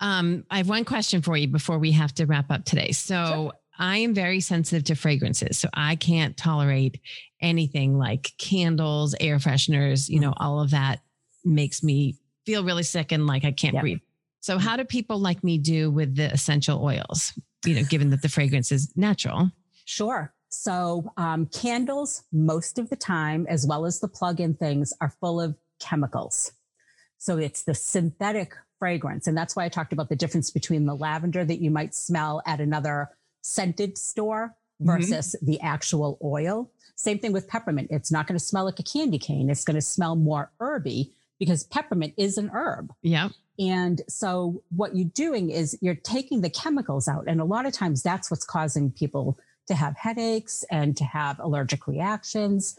Um, 0.00 0.44
I 0.50 0.58
have 0.58 0.68
one 0.68 0.84
question 0.84 1.22
for 1.22 1.36
you 1.36 1.48
before 1.48 1.78
we 1.78 1.92
have 1.92 2.14
to 2.14 2.26
wrap 2.26 2.50
up 2.50 2.64
today. 2.64 2.92
So 2.92 3.26
sure. 3.26 3.52
I 3.78 3.98
am 3.98 4.14
very 4.14 4.40
sensitive 4.40 4.84
to 4.84 4.94
fragrances. 4.94 5.58
So 5.58 5.68
I 5.74 5.96
can't 5.96 6.36
tolerate 6.36 7.00
anything 7.40 7.98
like 7.98 8.32
candles, 8.38 9.14
air 9.20 9.38
fresheners, 9.38 10.08
you 10.08 10.20
know, 10.20 10.34
all 10.36 10.60
of 10.60 10.70
that 10.70 11.00
makes 11.44 11.82
me 11.82 12.16
feel 12.46 12.64
really 12.64 12.82
sick 12.82 13.12
and 13.12 13.26
like 13.26 13.44
I 13.44 13.52
can't 13.52 13.74
yep. 13.74 13.82
breathe. 13.82 14.00
So, 14.40 14.58
how 14.58 14.76
do 14.76 14.84
people 14.84 15.18
like 15.18 15.44
me 15.44 15.58
do 15.58 15.90
with 15.90 16.16
the 16.16 16.32
essential 16.32 16.82
oils, 16.82 17.32
you 17.64 17.74
know, 17.74 17.82
given 17.82 18.10
that 18.10 18.22
the 18.22 18.28
fragrance 18.28 18.72
is 18.72 18.92
natural? 18.96 19.50
Sure. 19.84 20.32
So, 20.48 21.12
um, 21.16 21.46
candles, 21.46 22.24
most 22.32 22.78
of 22.78 22.90
the 22.90 22.96
time, 22.96 23.46
as 23.48 23.66
well 23.66 23.86
as 23.86 24.00
the 24.00 24.08
plug 24.08 24.40
in 24.40 24.54
things, 24.54 24.92
are 25.00 25.14
full 25.20 25.40
of 25.40 25.56
chemicals. 25.78 26.52
So, 27.18 27.36
it's 27.36 27.62
the 27.64 27.74
synthetic 27.74 28.54
fragrance. 28.78 29.26
And 29.26 29.36
that's 29.36 29.54
why 29.54 29.64
I 29.64 29.68
talked 29.68 29.92
about 29.92 30.08
the 30.08 30.16
difference 30.16 30.50
between 30.50 30.86
the 30.86 30.96
lavender 30.96 31.44
that 31.44 31.60
you 31.60 31.70
might 31.70 31.94
smell 31.94 32.42
at 32.46 32.60
another 32.60 33.10
scented 33.42 33.98
store 33.98 34.56
mm-hmm. 34.82 34.90
versus 34.90 35.36
mm-hmm. 35.36 35.46
the 35.46 35.60
actual 35.60 36.18
oil. 36.24 36.70
Same 36.96 37.18
thing 37.18 37.32
with 37.32 37.46
peppermint. 37.46 37.88
It's 37.90 38.10
not 38.10 38.26
going 38.26 38.38
to 38.38 38.44
smell 38.44 38.64
like 38.64 38.80
a 38.80 38.82
candy 38.82 39.18
cane. 39.18 39.50
It's 39.50 39.64
going 39.64 39.76
to 39.76 39.82
smell 39.82 40.16
more 40.16 40.50
herby 40.58 41.12
because 41.38 41.64
peppermint 41.64 42.14
is 42.16 42.36
an 42.36 42.50
herb. 42.52 42.92
Yeah. 43.02 43.28
And 43.60 44.00
so 44.08 44.62
what 44.74 44.96
you're 44.96 45.10
doing 45.14 45.50
is 45.50 45.78
you're 45.82 45.94
taking 45.94 46.40
the 46.40 46.48
chemicals 46.48 47.06
out. 47.06 47.24
And 47.28 47.40
a 47.40 47.44
lot 47.44 47.66
of 47.66 47.74
times 47.74 48.02
that's 48.02 48.30
what's 48.30 48.44
causing 48.44 48.90
people 48.90 49.38
to 49.68 49.74
have 49.74 49.96
headaches 49.96 50.64
and 50.70 50.96
to 50.96 51.04
have 51.04 51.38
allergic 51.38 51.86
reactions. 51.86 52.74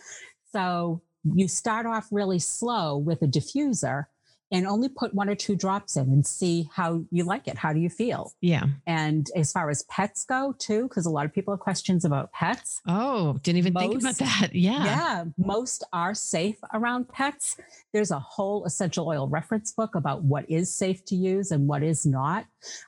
So 0.52 1.02
you 1.24 1.48
start 1.48 1.86
off 1.86 2.08
really 2.12 2.39
slow 2.39 2.98
with 2.98 3.22
a 3.22 3.28
diffuser 3.28 4.06
and 4.52 4.68
only 4.68 4.90
put 4.90 5.14
one 5.14 5.30
or 5.30 5.36
two 5.36 5.56
drops 5.56 5.96
in 5.96 6.04
and 6.12 6.26
see 6.28 6.70
how 6.74 7.04
you 7.10 7.24
like 7.24 7.48
it. 7.48 7.58
How 7.58 7.72
do 7.72 7.80
you 7.80 7.90
feel? 7.90 8.34
Yeah. 8.42 8.66
And 8.86 9.30
as 9.36 9.52
far 9.52 9.70
as 9.70 9.84
pets 9.84 10.26
go, 10.26 10.54
too, 10.60 10.84
because 10.84 11.06
a 11.06 11.10
lot 11.10 11.26
of 11.26 11.34
people 11.34 11.54
have 11.54 11.62
questions 11.62 12.04
about 12.04 12.32
pets. 12.34 12.82
Oh, 12.88 13.40
didn't 13.44 13.60
even 13.60 13.74
most, 13.74 13.88
think 13.88 14.02
about 14.02 14.18
that. 14.18 14.54
Yeah. 14.54 14.84
Yeah. 14.84 15.24
Most 15.38 15.84
are 15.94 16.14
safe 16.14 16.58
around 16.74 17.08
pets. 17.08 17.58
There's 17.94 18.12
a 18.12 18.20
whole 18.20 18.66
essential 18.66 19.08
oil 19.08 19.28
reference 19.28 19.72
book 19.72 19.96
about 19.96 20.24
what 20.24 20.50
is 20.50 20.74
safe 20.74 21.06
to 21.06 21.16
use 21.16 21.52
and 21.52 21.68
what 21.68 21.82
is 21.84 22.06
not. 22.06 22.46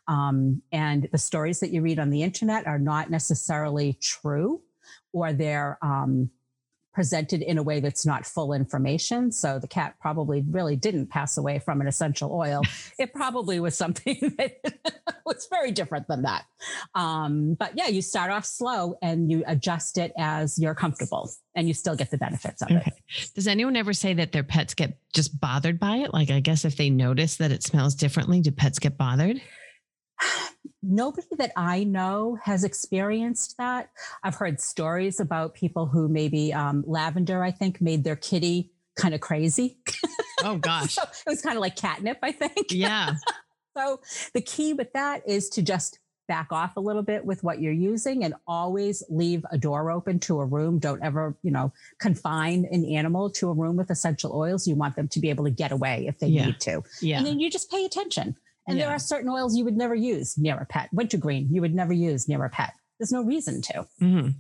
Um, 0.08 0.62
and 0.72 1.08
the 1.12 1.18
stories 1.18 1.62
that 1.62 1.72
you 1.72 1.82
read 1.82 2.00
on 2.00 2.10
the 2.10 2.24
internet 2.24 2.68
are 2.68 2.80
not 2.80 3.10
necessarily 3.10 3.94
true 4.02 4.62
or 5.14 5.32
they're, 5.32 5.78
um, 5.82 6.30
presented 6.94 7.42
in 7.42 7.58
a 7.58 7.64
way 7.64 7.80
that's 7.80 8.06
not 8.06 8.26
full 8.26 8.54
information. 8.54 9.32
So 9.32 9.60
the 9.60 9.68
cat 9.68 9.96
probably 10.00 10.44
really 10.50 10.76
didn't 10.76 11.08
pass 11.08 11.38
away 11.38 11.60
from 11.60 11.82
an 11.82 11.88
essential 11.88 12.32
oil. 12.32 12.62
it 13.00 13.14
probably 13.14 13.60
was 13.60 13.78
something 13.78 14.18
that 14.38 14.58
was 15.26 15.48
very 15.50 15.72
different 15.72 16.08
than 16.08 16.24
that. 16.24 16.46
Um, 16.94 17.56
but 17.56 17.72
yeah, 17.76 17.88
you 17.88 18.02
start 18.02 18.32
off 18.32 18.46
slow 18.46 18.96
and 19.02 19.32
you 19.32 19.44
adjust 19.48 19.98
it 19.98 20.14
as 20.18 20.60
you're 20.60 20.76
comfortable 20.76 21.32
and 21.56 21.68
you 21.68 21.74
still 21.74 21.96
get 21.96 22.12
the 22.12 22.18
benefits 22.18 22.62
of 22.62 22.72
okay. 22.72 22.84
it. 22.86 23.32
Does 23.36 23.48
anyone 23.48 23.76
ever 23.76 23.94
say 23.94 24.14
that 24.14 24.32
their 24.32 24.44
pets 24.44 24.74
get 24.74 24.98
just 25.14 25.40
bothered 25.40 25.80
by 25.80 25.98
it? 25.98 26.14
Like, 26.14 26.30
I 26.30 26.40
guess 26.40 26.66
if 26.66 26.78
they 26.78 26.90
notice 26.90 27.38
that 27.38 27.52
it 27.52 27.64
smells 27.64 27.96
differently, 27.96 28.42
do 28.42 28.52
pets 28.52 28.80
get 28.80 28.98
bothered? 28.98 29.42
Nobody 30.82 31.28
that 31.38 31.52
I 31.56 31.84
know 31.84 32.38
has 32.44 32.64
experienced 32.64 33.56
that. 33.58 33.90
I've 34.24 34.36
heard 34.36 34.60
stories 34.62 35.20
about 35.20 35.54
people 35.54 35.86
who 35.86 36.08
maybe 36.08 36.54
um, 36.54 36.84
lavender, 36.88 37.44
I 37.44 37.52
think, 37.52 37.82
made 37.82 38.04
their 38.04 38.16
kitty 38.16 38.72
kind 38.96 39.14
of 39.14 39.22
crazy. 39.22 39.78
Oh 40.44 40.58
gosh. 40.62 40.96
so 40.96 41.04
it 41.04 41.10
was 41.30 41.42
kind 41.42 41.58
of 41.58 41.62
like 41.62 41.76
catnip, 41.76 42.20
I 42.22 42.32
think. 42.32 42.68
Yeah. 42.72 43.14
so 43.78 44.02
the 44.34 44.42
key 44.42 44.74
with 44.74 44.94
that 44.94 45.24
is 45.28 45.50
to 45.52 45.62
just 45.62 46.00
back 46.28 46.48
off 46.52 46.78
a 46.78 46.80
little 46.80 47.02
bit 47.02 47.26
with 47.26 47.44
what 47.44 47.60
you're 47.62 47.74
using 47.74 48.24
and 48.24 48.34
always 48.48 49.04
leave 49.10 49.46
a 49.52 49.58
door 49.58 49.92
open 49.92 50.20
to 50.20 50.40
a 50.40 50.46
room. 50.46 50.80
Don't 50.80 51.04
ever, 51.04 51.36
you 51.44 51.52
know, 51.52 51.74
confine 52.00 52.66
an 52.72 52.86
animal 52.86 53.30
to 53.32 53.50
a 53.50 53.54
room 53.54 53.76
with 53.76 53.90
essential 53.92 54.34
oils. 54.34 54.66
You 54.66 54.76
want 54.76 54.96
them 54.96 55.10
to 55.10 55.20
be 55.20 55.30
able 55.30 55.44
to 55.44 55.52
get 55.52 55.72
away 55.74 56.06
if 56.08 56.20
they 56.20 56.28
Yeah. 56.28 56.46
need 56.46 56.60
to. 56.62 56.82
Yeah. 57.02 57.18
And 57.18 57.28
then 57.28 57.40
you 57.42 57.50
just 57.50 57.70
pay 57.70 57.84
attention. 57.84 58.38
And 58.68 58.80
there 58.80 58.90
are 58.90 59.00
certain 59.00 59.30
oils 59.30 59.58
you 59.58 59.66
would 59.66 59.76
never 59.76 59.96
use 59.96 60.38
near 60.38 60.58
a 60.58 60.66
pet. 60.66 60.90
Wintergreen, 60.94 61.48
you 61.52 61.62
would 61.62 61.76
never 61.76 61.94
use 61.94 62.28
near 62.30 62.44
a 62.46 62.50
pet. 62.50 62.74
There's 63.00 63.12
no 63.12 63.24
reason 63.24 63.62
to. 63.64 63.86
Mhm. 64.02 64.36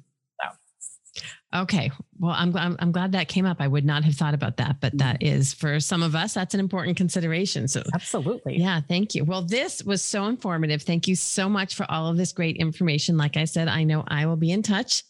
Okay. 1.53 1.91
Well, 2.17 2.33
I'm, 2.35 2.55
I'm 2.57 2.75
I'm 2.79 2.91
glad 2.91 3.11
that 3.11 3.27
came 3.27 3.45
up. 3.45 3.57
I 3.59 3.67
would 3.67 3.85
not 3.85 4.03
have 4.03 4.15
thought 4.15 4.33
about 4.33 4.57
that, 4.57 4.77
but 4.81 4.97
that 4.97 5.21
is 5.21 5.53
for 5.53 5.79
some 5.79 6.01
of 6.01 6.15
us, 6.15 6.33
that's 6.33 6.55
an 6.55 6.59
important 6.59 6.97
consideration. 6.97 7.67
So 7.67 7.83
Absolutely. 7.93 8.57
yeah, 8.57 8.81
thank 8.81 9.13
you. 9.13 9.23
Well, 9.23 9.43
this 9.43 9.83
was 9.83 10.01
so 10.01 10.25
informative. 10.25 10.81
Thank 10.81 11.07
you 11.07 11.15
so 11.15 11.47
much 11.47 11.75
for 11.75 11.85
all 11.91 12.07
of 12.07 12.17
this 12.17 12.31
great 12.31 12.57
information. 12.57 13.17
Like 13.17 13.37
I 13.37 13.45
said, 13.45 13.67
I 13.67 13.83
know 13.83 14.03
I 14.07 14.25
will 14.25 14.35
be 14.35 14.51
in 14.51 14.63
touch. 14.63 15.03